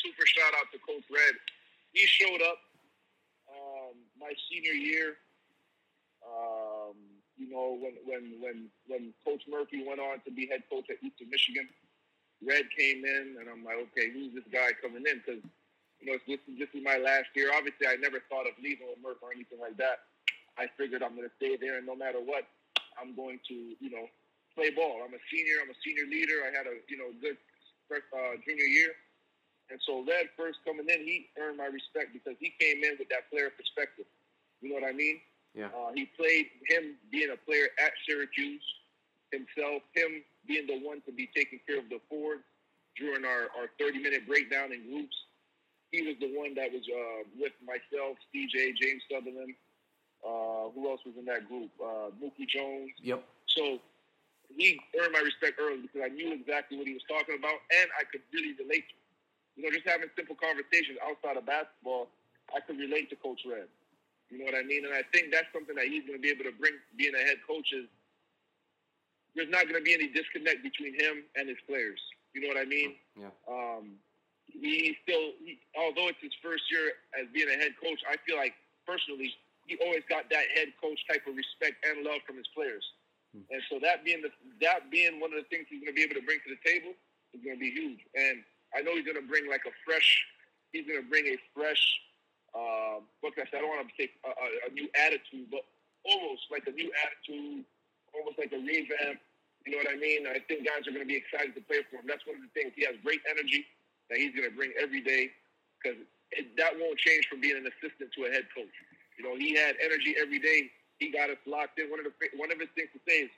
Super, 0.04 0.26
shout 0.28 0.52
out 0.61 0.68
to 0.70 0.78
Coach 0.84 1.08
Red 1.08 1.34
he 1.94 2.04
showed 2.06 2.42
up 2.42 2.58
um, 3.49 3.94
my 4.18 4.34
senior 4.50 4.75
year. 4.75 5.16
Um, 6.26 6.99
you 7.38 7.49
know, 7.49 7.78
when 7.78 7.94
when 8.04 8.23
when 8.42 8.56
when 8.87 9.02
Coach 9.25 9.46
Murphy 9.49 9.87
went 9.87 10.02
on 10.02 10.20
to 10.26 10.30
be 10.30 10.46
head 10.50 10.66
coach 10.68 10.90
at 10.90 10.99
Eastern 11.02 11.30
Michigan, 11.30 11.70
Red 12.42 12.66
came 12.76 13.06
in, 13.06 13.38
and 13.38 13.46
I'm 13.49 13.64
like, 13.64 13.78
okay, 13.90 14.11
who's 14.11 14.34
this 14.34 14.46
guy 14.50 14.75
coming 14.82 15.06
in? 15.06 15.23
Because 15.23 15.42
you 16.02 16.11
know, 16.11 16.18
this 16.26 16.42
is 16.50 16.58
is 16.58 16.82
my 16.82 16.99
last 16.99 17.30
year. 17.34 17.50
Obviously, 17.54 17.87
I 17.87 17.96
never 17.96 18.18
thought 18.26 18.50
of 18.50 18.58
leaving 18.58 18.90
with 18.90 19.02
Murphy 19.02 19.23
or 19.23 19.32
anything 19.32 19.62
like 19.62 19.78
that. 19.78 20.11
I 20.58 20.70
figured 20.78 21.02
I'm 21.02 21.14
going 21.14 21.26
to 21.26 21.37
stay 21.38 21.58
there, 21.58 21.78
and 21.78 21.87
no 21.87 21.94
matter 21.94 22.18
what, 22.23 22.46
I'm 22.99 23.14
going 23.14 23.38
to 23.50 23.54
you 23.78 23.90
know 23.90 24.06
play 24.54 24.70
ball. 24.75 25.02
I'm 25.06 25.14
a 25.14 25.23
senior. 25.30 25.62
I'm 25.62 25.70
a 25.70 25.78
senior 25.82 26.11
leader. 26.11 26.42
I 26.42 26.50
had 26.50 26.66
a 26.66 26.82
you 26.90 26.99
know 26.99 27.14
good 27.23 27.38
first, 27.87 28.11
uh, 28.11 28.38
junior 28.42 28.66
year. 28.66 28.99
And 29.71 29.80
so 29.87 30.04
Red 30.04 30.28
first 30.37 30.59
coming 30.64 30.87
in, 30.88 31.00
he 31.04 31.28
earned 31.40 31.56
my 31.56 31.66
respect 31.66 32.12
because 32.12 32.37
he 32.38 32.52
came 32.61 32.85
in 32.85 32.97
with 32.99 33.09
that 33.09 33.30
player 33.30 33.50
perspective. 33.50 34.04
You 34.61 34.68
know 34.71 34.80
what 34.80 34.88
I 34.88 34.92
mean? 34.92 35.21
Yeah. 35.54 35.71
Uh, 35.73 35.92
he 35.94 36.06
played 36.18 36.50
him 36.68 36.97
being 37.11 37.30
a 37.33 37.38
player 37.47 37.71
at 37.78 37.92
Syracuse 38.06 38.64
himself, 39.30 39.83
him 39.94 40.23
being 40.47 40.66
the 40.66 40.80
one 40.85 41.00
to 41.06 41.12
be 41.12 41.30
taking 41.35 41.61
care 41.66 41.78
of 41.78 41.88
the 41.88 42.00
forward 42.09 42.44
during 42.97 43.25
our, 43.25 43.50
our 43.56 43.71
30 43.78 43.99
minute 43.99 44.26
breakdown 44.26 44.73
in 44.73 44.83
groups. 44.90 45.17
He 45.91 46.02
was 46.02 46.17
the 46.21 46.34
one 46.34 46.54
that 46.54 46.73
was 46.73 46.82
uh, 46.91 47.23
with 47.38 47.54
myself, 47.62 48.19
CJ, 48.34 48.76
James 48.76 49.02
Southerland. 49.10 49.54
Uh, 50.25 50.73
who 50.75 50.88
else 50.88 51.00
was 51.04 51.15
in 51.19 51.25
that 51.26 51.47
group? 51.47 51.71
Uh, 51.78 52.08
Mookie 52.17 52.49
Jones. 52.49 52.91
Yep. 53.02 53.23
So 53.47 53.78
he 54.49 54.80
earned 54.99 55.12
my 55.12 55.21
respect 55.21 55.60
early 55.60 55.82
because 55.82 56.02
I 56.04 56.08
knew 56.08 56.32
exactly 56.32 56.78
what 56.78 56.86
he 56.86 56.95
was 56.95 57.04
talking 57.08 57.36
about 57.38 57.60
and 57.78 57.88
I 57.99 58.04
could 58.10 58.23
really 58.32 58.56
relate 58.58 58.88
to 58.88 58.97
you 59.56 59.62
know, 59.62 59.71
just 59.71 59.86
having 59.86 60.10
simple 60.19 60.36
conversations 60.36 60.99
outside 61.02 61.38
of 61.38 61.47
basketball, 61.47 62.10
I 62.54 62.60
could 62.60 62.78
relate 62.78 63.08
to 63.10 63.17
Coach 63.17 63.43
Red. 63.47 63.71
You 64.30 64.43
know 64.43 64.47
what 64.50 64.58
I 64.58 64.67
mean? 64.67 64.84
And 64.84 64.95
I 64.95 65.06
think 65.14 65.30
that's 65.30 65.47
something 65.54 65.76
that 65.76 65.86
he's 65.86 66.02
going 66.02 66.19
to 66.19 66.23
be 66.23 66.32
able 66.32 66.45
to 66.45 66.54
bring, 66.58 66.75
being 66.99 67.14
a 67.14 67.23
head 67.23 67.38
coach, 67.47 67.71
is 67.71 67.86
there's 69.36 69.50
not 69.50 69.71
going 69.71 69.78
to 69.78 69.84
be 69.84 69.95
any 69.95 70.10
disconnect 70.10 70.62
between 70.62 70.99
him 70.99 71.23
and 71.36 71.49
his 71.49 71.58
players. 71.69 72.00
You 72.34 72.43
know 72.43 72.50
what 72.50 72.58
I 72.58 72.67
mean? 72.67 72.99
Yeah. 73.14 73.30
Um, 73.47 73.99
he 74.50 74.97
still, 75.02 75.38
he, 75.43 75.58
although 75.78 76.10
it's 76.10 76.23
his 76.23 76.34
first 76.43 76.67
year 76.71 76.99
as 77.14 77.30
being 77.30 77.47
a 77.47 77.58
head 77.58 77.78
coach, 77.78 78.02
I 78.10 78.19
feel 78.26 78.36
like 78.36 78.54
personally 78.86 79.30
he 79.67 79.78
always 79.82 80.02
got 80.10 80.28
that 80.30 80.47
head 80.54 80.75
coach 80.82 80.99
type 81.06 81.23
of 81.26 81.34
respect 81.38 81.78
and 81.86 82.04
love 82.04 82.23
from 82.26 82.36
his 82.36 82.47
players. 82.54 82.84
Hmm. 83.34 83.47
And 83.50 83.62
so 83.71 83.78
that 83.82 84.04
being 84.04 84.23
the 84.23 84.30
that 84.62 84.90
being 84.90 85.19
one 85.19 85.32
of 85.32 85.38
the 85.38 85.49
things 85.50 85.67
he's 85.71 85.82
going 85.82 85.95
to 85.95 85.99
be 85.99 86.06
able 86.06 86.19
to 86.19 86.26
bring 86.26 86.38
to 86.43 86.50
the 86.50 86.62
table 86.62 86.95
is 87.34 87.43
going 87.43 87.56
to 87.56 87.62
be 87.62 87.71
huge. 87.71 88.02
And 88.14 88.43
I 88.75 88.82
know 88.82 88.95
he's 88.95 89.06
going 89.06 89.21
to 89.21 89.26
bring 89.26 89.49
like 89.49 89.63
a 89.67 89.75
fresh. 89.87 90.26
He's 90.73 90.87
going 90.87 91.00
to 91.00 91.08
bring 91.08 91.26
a 91.26 91.39
fresh. 91.54 91.82
Can 93.34 93.43
I 93.43 93.50
say? 93.50 93.58
I 93.58 93.67
don't 93.67 93.75
want 93.75 93.82
to 93.82 93.95
say 93.99 94.06
a, 94.23 94.30
a, 94.30 94.47
a 94.67 94.71
new 94.71 94.87
attitude, 94.95 95.50
but 95.50 95.67
almost 96.06 96.47
like 96.54 96.63
a 96.71 96.75
new 96.75 96.87
attitude, 97.02 97.67
almost 98.15 98.39
like 98.39 98.54
a 98.54 98.60
revamp. 98.63 99.19
You 99.67 99.75
know 99.75 99.82
what 99.82 99.91
I 99.91 99.99
mean? 99.99 100.28
I 100.30 100.39
think 100.47 100.63
guys 100.63 100.87
are 100.87 100.95
going 100.95 101.02
to 101.02 101.08
be 101.08 101.19
excited 101.19 101.56
to 101.58 101.63
play 101.67 101.82
for 101.91 101.99
him. 101.99 102.06
That's 102.06 102.23
one 102.30 102.39
of 102.39 102.45
the 102.47 102.52
things. 102.54 102.71
He 102.78 102.87
has 102.87 102.95
great 103.02 103.26
energy 103.26 103.67
that 104.06 104.23
he's 104.23 104.30
going 104.37 104.47
to 104.47 104.54
bring 104.54 104.71
every 104.78 105.02
day 105.02 105.34
because 105.80 105.99
that 106.60 106.78
won't 106.78 106.95
change 107.02 107.26
from 107.26 107.43
being 107.43 107.58
an 107.58 107.67
assistant 107.67 108.15
to 108.15 108.28
a 108.28 108.30
head 108.30 108.47
coach. 108.54 108.71
You 109.19 109.26
know, 109.26 109.34
he 109.34 109.58
had 109.58 109.75
energy 109.82 110.15
every 110.21 110.39
day. 110.39 110.71
He 111.02 111.10
got 111.10 111.26
us 111.32 111.43
locked 111.43 111.82
in. 111.82 111.91
One 111.91 111.99
of 111.99 112.06
the 112.06 112.15
one 112.39 112.54
of 112.54 112.63
his 112.63 112.71
things 112.78 112.95
to 112.95 113.00
say 113.02 113.26
is 113.26 113.32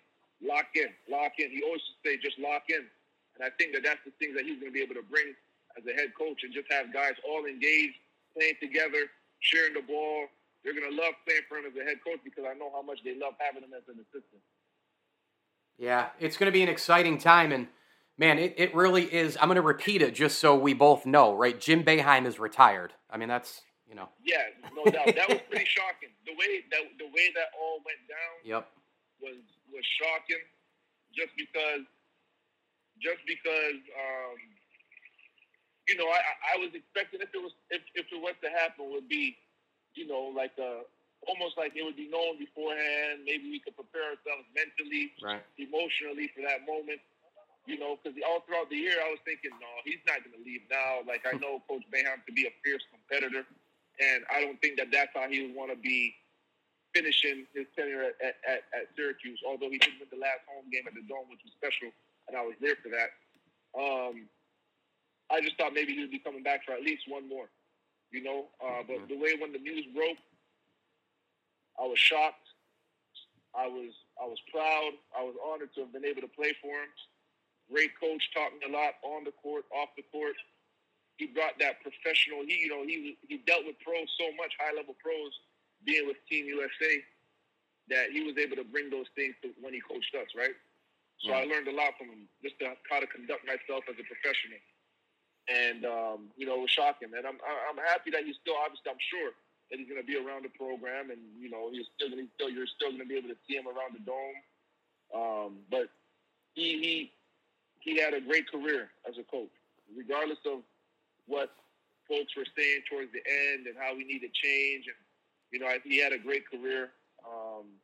lock 0.44 0.68
in, 0.76 0.92
lock 1.08 1.40
in. 1.40 1.48
He 1.48 1.64
always 1.64 1.80
say 2.04 2.20
just 2.20 2.36
lock 2.36 2.68
in. 2.68 2.84
And 3.36 3.44
I 3.44 3.50
think 3.60 3.72
that 3.74 3.84
that's 3.84 4.00
the 4.04 4.12
things 4.18 4.34
that 4.36 4.44
he's 4.44 4.58
going 4.58 4.72
to 4.72 4.76
be 4.76 4.82
able 4.82 4.96
to 4.96 5.04
bring 5.04 5.36
as 5.76 5.84
a 5.84 5.92
head 5.92 6.16
coach 6.16 6.42
and 6.42 6.52
just 6.52 6.72
have 6.72 6.92
guys 6.92 7.14
all 7.28 7.44
engaged, 7.44 8.00
playing 8.32 8.56
together, 8.60 9.12
sharing 9.40 9.74
the 9.74 9.84
ball. 9.84 10.26
They're 10.64 10.74
going 10.74 10.88
to 10.88 10.96
love 10.96 11.14
playing 11.28 11.44
for 11.48 11.58
him 11.58 11.68
as 11.68 11.76
a 11.76 11.84
head 11.84 12.00
coach 12.02 12.18
because 12.24 12.44
I 12.48 12.54
know 12.54 12.72
how 12.72 12.82
much 12.82 13.04
they 13.04 13.14
love 13.14 13.34
having 13.38 13.62
him 13.62 13.76
as 13.76 13.84
an 13.88 14.00
assistant. 14.00 14.42
Yeah, 15.78 16.08
it's 16.18 16.36
going 16.36 16.48
to 16.48 16.52
be 16.52 16.62
an 16.62 16.68
exciting 16.68 17.18
time. 17.18 17.52
And 17.52 17.68
man, 18.16 18.38
it, 18.38 18.54
it 18.56 18.74
really 18.74 19.04
is. 19.04 19.36
I'm 19.40 19.48
going 19.48 19.56
to 19.56 19.62
repeat 19.62 20.00
it 20.00 20.14
just 20.14 20.38
so 20.38 20.56
we 20.56 20.72
both 20.72 21.04
know, 21.04 21.36
right? 21.36 21.60
Jim 21.60 21.84
Boeheim 21.84 22.26
is 22.26 22.40
retired. 22.40 22.94
I 23.10 23.18
mean, 23.18 23.28
that's, 23.28 23.60
you 23.86 23.94
know. 23.94 24.08
Yeah, 24.24 24.42
no 24.74 24.84
doubt. 24.90 25.14
that 25.14 25.28
was 25.28 25.40
pretty 25.48 25.66
shocking. 25.66 26.10
The 26.24 26.32
way 26.32 26.64
that 26.72 26.80
the 26.98 27.06
way 27.06 27.30
that 27.34 27.52
all 27.60 27.76
went 27.84 28.00
down 28.08 28.34
yep. 28.42 28.68
was 29.20 29.36
was 29.70 29.84
shocking 30.00 30.42
just 31.14 31.30
because 31.36 31.84
just 33.02 33.20
because 33.26 33.80
um, 33.96 34.36
you 35.88 35.96
know 35.96 36.08
I, 36.08 36.20
I 36.52 36.60
was 36.60 36.72
expecting 36.72 37.20
if 37.20 37.30
it 37.32 37.42
was 37.42 37.52
if, 37.70 37.82
if 37.94 38.06
it 38.10 38.20
was 38.20 38.34
to 38.42 38.50
happen 38.50 38.90
would 38.92 39.08
be 39.08 39.36
you 39.94 40.06
know 40.06 40.32
like 40.34 40.52
a 40.58 40.84
almost 41.24 41.58
like 41.58 41.72
it 41.74 41.82
would 41.82 41.96
be 41.96 42.08
known 42.08 42.38
beforehand. 42.38 43.24
Maybe 43.24 43.50
we 43.50 43.58
could 43.58 43.74
prepare 43.74 44.14
ourselves 44.14 44.46
mentally, 44.54 45.10
right. 45.24 45.42
emotionally 45.58 46.30
for 46.36 46.44
that 46.46 46.68
moment. 46.68 47.00
You 47.66 47.82
know, 47.82 47.98
because 47.98 48.14
all 48.22 48.46
throughout 48.46 48.70
the 48.70 48.78
year 48.78 48.94
I 49.02 49.10
was 49.10 49.18
thinking, 49.26 49.50
no, 49.58 49.66
he's 49.82 49.98
not 50.06 50.22
going 50.22 50.38
to 50.38 50.42
leave 50.46 50.62
now. 50.70 51.02
Like 51.02 51.26
I 51.26 51.34
know 51.34 51.58
Coach 51.66 51.82
Boeheim 51.90 52.22
to 52.22 52.32
be 52.32 52.46
a 52.46 52.54
fierce 52.62 52.86
competitor, 52.94 53.42
and 53.98 54.22
I 54.30 54.38
don't 54.38 54.54
think 54.62 54.78
that 54.78 54.94
that's 54.94 55.10
how 55.10 55.26
he 55.26 55.42
would 55.42 55.56
want 55.58 55.74
to 55.74 55.78
be 55.78 56.14
finishing 56.94 57.42
his 57.52 57.66
tenure 57.74 58.06
at, 58.06 58.14
at, 58.22 58.36
at, 58.46 58.60
at 58.70 58.84
Syracuse. 58.94 59.42
Although 59.42 59.68
he 59.68 59.82
did 59.82 59.98
win 59.98 60.06
the 60.14 60.22
last 60.22 60.46
home 60.46 60.70
game 60.70 60.86
at 60.86 60.94
the 60.94 61.02
Dome, 61.10 61.26
which 61.26 61.42
was 61.42 61.50
special 61.58 61.90
and 62.28 62.36
I 62.36 62.42
was 62.42 62.54
there 62.60 62.76
for 62.82 62.90
that. 62.90 63.10
Um, 63.76 64.26
I 65.30 65.40
just 65.40 65.58
thought 65.58 65.74
maybe 65.74 65.94
he 65.94 66.00
would 66.00 66.10
be 66.10 66.18
coming 66.18 66.42
back 66.42 66.64
for 66.64 66.72
at 66.72 66.82
least 66.82 67.04
one 67.08 67.28
more, 67.28 67.50
you 68.10 68.22
know. 68.22 68.46
Uh, 68.62 68.82
but 68.86 68.96
mm-hmm. 68.96 69.10
the 69.10 69.18
way 69.18 69.34
when 69.38 69.52
the 69.52 69.58
news 69.58 69.86
broke, 69.94 70.18
I 71.78 71.86
was 71.86 71.98
shocked. 71.98 72.46
I 73.56 73.66
was 73.66 73.92
I 74.20 74.26
was 74.26 74.38
proud. 74.52 74.92
I 75.16 75.24
was 75.24 75.34
honored 75.40 75.72
to 75.74 75.80
have 75.80 75.92
been 75.92 76.04
able 76.04 76.22
to 76.22 76.30
play 76.30 76.52
for 76.60 76.70
him. 76.70 76.90
Great 77.72 77.98
coach, 77.98 78.22
taught 78.32 78.52
me 78.54 78.62
a 78.68 78.72
lot 78.72 78.94
on 79.02 79.24
the 79.24 79.32
court, 79.42 79.64
off 79.74 79.90
the 79.96 80.04
court. 80.12 80.36
He 81.16 81.26
brought 81.26 81.58
that 81.58 81.80
professional. 81.82 82.44
He 82.46 82.68
you 82.68 82.68
know 82.68 82.84
he 82.84 83.18
he 83.28 83.42
dealt 83.48 83.66
with 83.66 83.80
pros 83.80 84.06
so 84.20 84.30
much, 84.36 84.52
high 84.60 84.76
level 84.76 84.94
pros, 85.02 85.32
being 85.84 86.06
with 86.06 86.20
Team 86.30 86.46
USA, 86.46 87.02
that 87.88 88.12
he 88.12 88.22
was 88.22 88.36
able 88.38 88.56
to 88.56 88.64
bring 88.64 88.90
those 88.90 89.08
things 89.16 89.34
to 89.42 89.50
when 89.60 89.72
he 89.74 89.80
coached 89.80 90.14
us, 90.14 90.28
right? 90.36 90.54
So 91.24 91.32
I 91.32 91.48
learned 91.48 91.68
a 91.68 91.74
lot 91.74 91.96
from 91.96 92.12
him, 92.12 92.28
just 92.44 92.58
to 92.60 92.76
how 92.90 93.00
to 93.00 93.08
conduct 93.08 93.46
myself 93.48 93.88
as 93.88 93.96
a 93.96 94.04
professional. 94.04 94.60
And 95.48 95.84
um, 95.88 96.18
you 96.36 96.44
know, 96.44 96.60
it 96.60 96.64
was 96.68 96.74
shocking. 96.74 97.08
And 97.16 97.24
I'm 97.24 97.38
I'm 97.40 97.80
happy 97.88 98.10
that 98.12 98.24
he's 98.28 98.36
still 98.42 98.58
obviously 98.60 98.90
I'm 98.92 99.00
sure 99.00 99.32
that 99.70 99.78
he's 99.80 99.88
going 99.88 100.00
to 100.00 100.06
be 100.06 100.18
around 100.18 100.44
the 100.44 100.52
program, 100.54 101.10
and 101.10 101.18
you 101.40 101.48
know, 101.48 101.70
he's 101.72 101.88
still 101.96 102.10
going 102.10 102.20
to 102.20 102.30
still 102.36 102.50
you're 102.50 102.68
still 102.68 102.92
going 102.92 103.02
to 103.02 103.08
be 103.08 103.16
able 103.16 103.32
to 103.32 103.40
see 103.48 103.56
him 103.56 103.66
around 103.66 103.96
the 103.96 104.04
dome. 104.04 104.38
Um, 105.14 105.50
but 105.70 105.88
he 106.54 106.78
he 106.82 106.94
he 107.80 107.98
had 107.98 108.14
a 108.14 108.20
great 108.20 108.50
career 108.50 108.90
as 109.08 109.16
a 109.18 109.24
coach, 109.24 109.54
regardless 109.96 110.42
of 110.44 110.60
what 111.26 111.50
folks 112.08 112.36
were 112.36 112.46
saying 112.56 112.82
towards 112.90 113.10
the 113.12 113.22
end 113.24 113.66
and 113.66 113.74
how 113.78 113.94
we 113.94 114.04
need 114.04 114.20
to 114.20 114.30
change. 114.30 114.86
And 114.86 114.98
you 115.50 115.58
know, 115.58 115.70
he 115.84 115.98
had 115.98 116.12
a 116.12 116.18
great 116.18 116.44
career. 116.50 116.90
Um, 117.24 117.78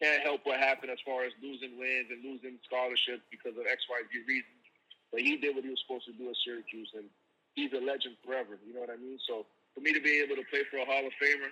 can't 0.00 0.22
help 0.22 0.46
what 0.46 0.58
happened 0.58 0.90
as 0.90 1.02
far 1.04 1.24
as 1.24 1.32
losing 1.42 1.78
wins 1.78 2.08
and 2.10 2.22
losing 2.22 2.58
scholarships 2.64 3.26
because 3.30 3.58
of 3.58 3.66
X, 3.66 3.82
Y, 3.90 3.98
Z 4.10 4.14
reasons. 4.26 4.62
But 5.10 5.20
he 5.22 5.36
did 5.36 5.54
what 5.54 5.64
he 5.64 5.70
was 5.70 5.80
supposed 5.82 6.06
to 6.06 6.14
do 6.14 6.28
at 6.30 6.36
Syracuse, 6.44 6.90
and 6.94 7.10
he's 7.54 7.72
a 7.72 7.82
legend 7.82 8.16
forever. 8.24 8.58
You 8.62 8.74
know 8.74 8.80
what 8.80 8.90
I 8.90 8.96
mean? 8.96 9.18
So 9.26 9.46
for 9.74 9.80
me 9.80 9.92
to 9.92 10.00
be 10.00 10.22
able 10.22 10.36
to 10.36 10.46
play 10.50 10.62
for 10.70 10.78
a 10.78 10.86
Hall 10.86 11.02
of 11.06 11.12
Famer, 11.18 11.50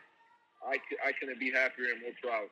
I, 0.67 0.79
I 1.05 1.13
couldn't 1.19 1.41
be 1.41 1.51
happier 1.51 1.93
and 1.93 2.03
more 2.03 2.15
proud. 2.23 2.49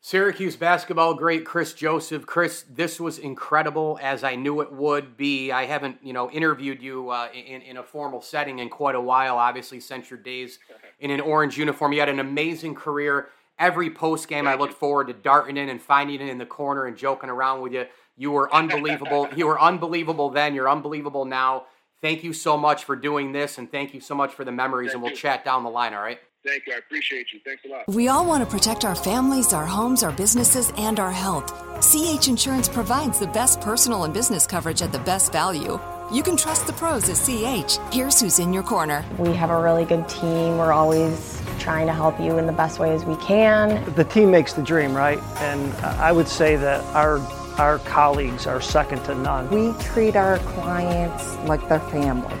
Syracuse 0.00 0.54
basketball 0.54 1.14
great 1.14 1.44
Kris 1.44 1.72
Joseph. 1.72 2.26
Kris, 2.26 2.64
this 2.70 3.00
was 3.00 3.18
incredible 3.18 3.98
as 4.00 4.22
I 4.22 4.36
knew 4.36 4.60
it 4.60 4.72
would 4.72 5.16
be. 5.16 5.50
I 5.50 5.64
haven't, 5.64 5.98
you 6.02 6.12
know, 6.12 6.30
interviewed 6.30 6.80
you 6.80 7.10
uh, 7.10 7.28
in, 7.34 7.62
in 7.62 7.76
a 7.78 7.82
formal 7.82 8.20
setting 8.20 8.60
in 8.60 8.68
quite 8.68 8.94
a 8.94 9.00
while. 9.00 9.36
Obviously, 9.36 9.80
since 9.80 10.08
your 10.08 10.20
days 10.20 10.58
in 11.00 11.10
an 11.10 11.20
orange 11.20 11.58
uniform, 11.58 11.92
you 11.92 12.00
had 12.00 12.08
an 12.08 12.20
amazing 12.20 12.74
career. 12.74 13.30
Every 13.58 13.90
post 13.90 14.28
game, 14.28 14.46
I 14.46 14.54
look 14.54 14.72
forward 14.72 15.06
to 15.06 15.14
darting 15.14 15.56
in 15.56 15.68
and 15.68 15.80
finding 15.80 16.20
it 16.20 16.28
in 16.28 16.38
the 16.38 16.46
corner 16.46 16.84
and 16.84 16.96
joking 16.96 17.30
around 17.30 17.62
with 17.62 17.72
you. 17.72 17.86
You 18.16 18.30
were 18.30 18.54
unbelievable. 18.54 19.28
you 19.36 19.46
were 19.46 19.60
unbelievable 19.60 20.30
then. 20.30 20.54
You're 20.54 20.68
unbelievable 20.68 21.24
now. 21.24 21.64
Thank 22.02 22.22
you 22.22 22.34
so 22.34 22.58
much 22.58 22.84
for 22.84 22.94
doing 22.94 23.32
this, 23.32 23.56
and 23.56 23.70
thank 23.70 23.94
you 23.94 24.00
so 24.00 24.14
much 24.14 24.34
for 24.34 24.44
the 24.44 24.52
memories. 24.52 24.88
Thank 24.88 24.94
and 24.96 25.02
we'll 25.02 25.12
you. 25.12 25.16
chat 25.16 25.44
down 25.44 25.64
the 25.64 25.70
line. 25.70 25.94
All 25.94 26.02
right. 26.02 26.20
Thank 26.44 26.66
you. 26.66 26.74
I 26.74 26.76
appreciate 26.76 27.32
you. 27.32 27.40
Thanks 27.44 27.64
a 27.64 27.68
lot. 27.68 27.88
We 27.88 28.08
all 28.08 28.26
want 28.26 28.44
to 28.44 28.50
protect 28.50 28.84
our 28.84 28.94
families, 28.94 29.52
our 29.52 29.66
homes, 29.66 30.02
our 30.02 30.12
businesses, 30.12 30.72
and 30.76 31.00
our 31.00 31.10
health. 31.10 31.52
CH 31.80 32.28
Insurance 32.28 32.68
provides 32.68 33.18
the 33.18 33.26
best 33.26 33.60
personal 33.60 34.04
and 34.04 34.14
business 34.14 34.46
coverage 34.46 34.82
at 34.82 34.92
the 34.92 34.98
best 35.00 35.32
value. 35.32 35.80
You 36.12 36.22
can 36.22 36.36
trust 36.36 36.66
the 36.66 36.72
pros 36.74 37.08
at 37.08 37.16
CH. 37.16 37.78
Here's 37.92 38.20
who's 38.20 38.38
in 38.38 38.52
your 38.52 38.62
corner. 38.62 39.04
We 39.18 39.32
have 39.32 39.50
a 39.50 39.60
really 39.60 39.84
good 39.84 40.08
team. 40.08 40.58
We're 40.58 40.72
always 40.72 41.42
trying 41.58 41.86
to 41.86 41.92
help 41.92 42.18
you 42.20 42.38
in 42.38 42.46
the 42.46 42.52
best 42.52 42.78
ways 42.78 43.04
we 43.04 43.16
can. 43.16 43.84
The 43.94 44.04
team 44.04 44.30
makes 44.30 44.52
the 44.52 44.62
dream, 44.62 44.94
right? 44.94 45.18
And 45.38 45.72
I 45.84 46.12
would 46.12 46.28
say 46.28 46.56
that 46.56 46.84
our 46.94 47.18
our 47.58 47.78
colleagues 47.80 48.46
are 48.46 48.60
second 48.60 49.02
to 49.04 49.14
none. 49.14 49.48
We 49.50 49.72
treat 49.82 50.14
our 50.14 50.38
clients 50.38 51.36
like 51.48 51.66
their 51.68 51.80
family. 51.80 52.34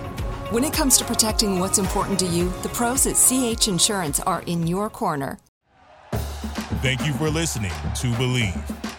When 0.50 0.62
it 0.62 0.72
comes 0.72 0.98
to 0.98 1.04
protecting 1.04 1.58
what's 1.58 1.78
important 1.78 2.18
to 2.20 2.26
you, 2.26 2.50
the 2.62 2.68
pros 2.68 3.06
at 3.06 3.16
CH 3.16 3.66
Insurance 3.66 4.20
are 4.20 4.42
in 4.42 4.66
your 4.66 4.90
corner. 4.90 5.38
Thank 6.82 7.06
you 7.06 7.12
for 7.14 7.30
listening 7.30 7.70
to 7.70 8.06
Bleav. 8.12 8.85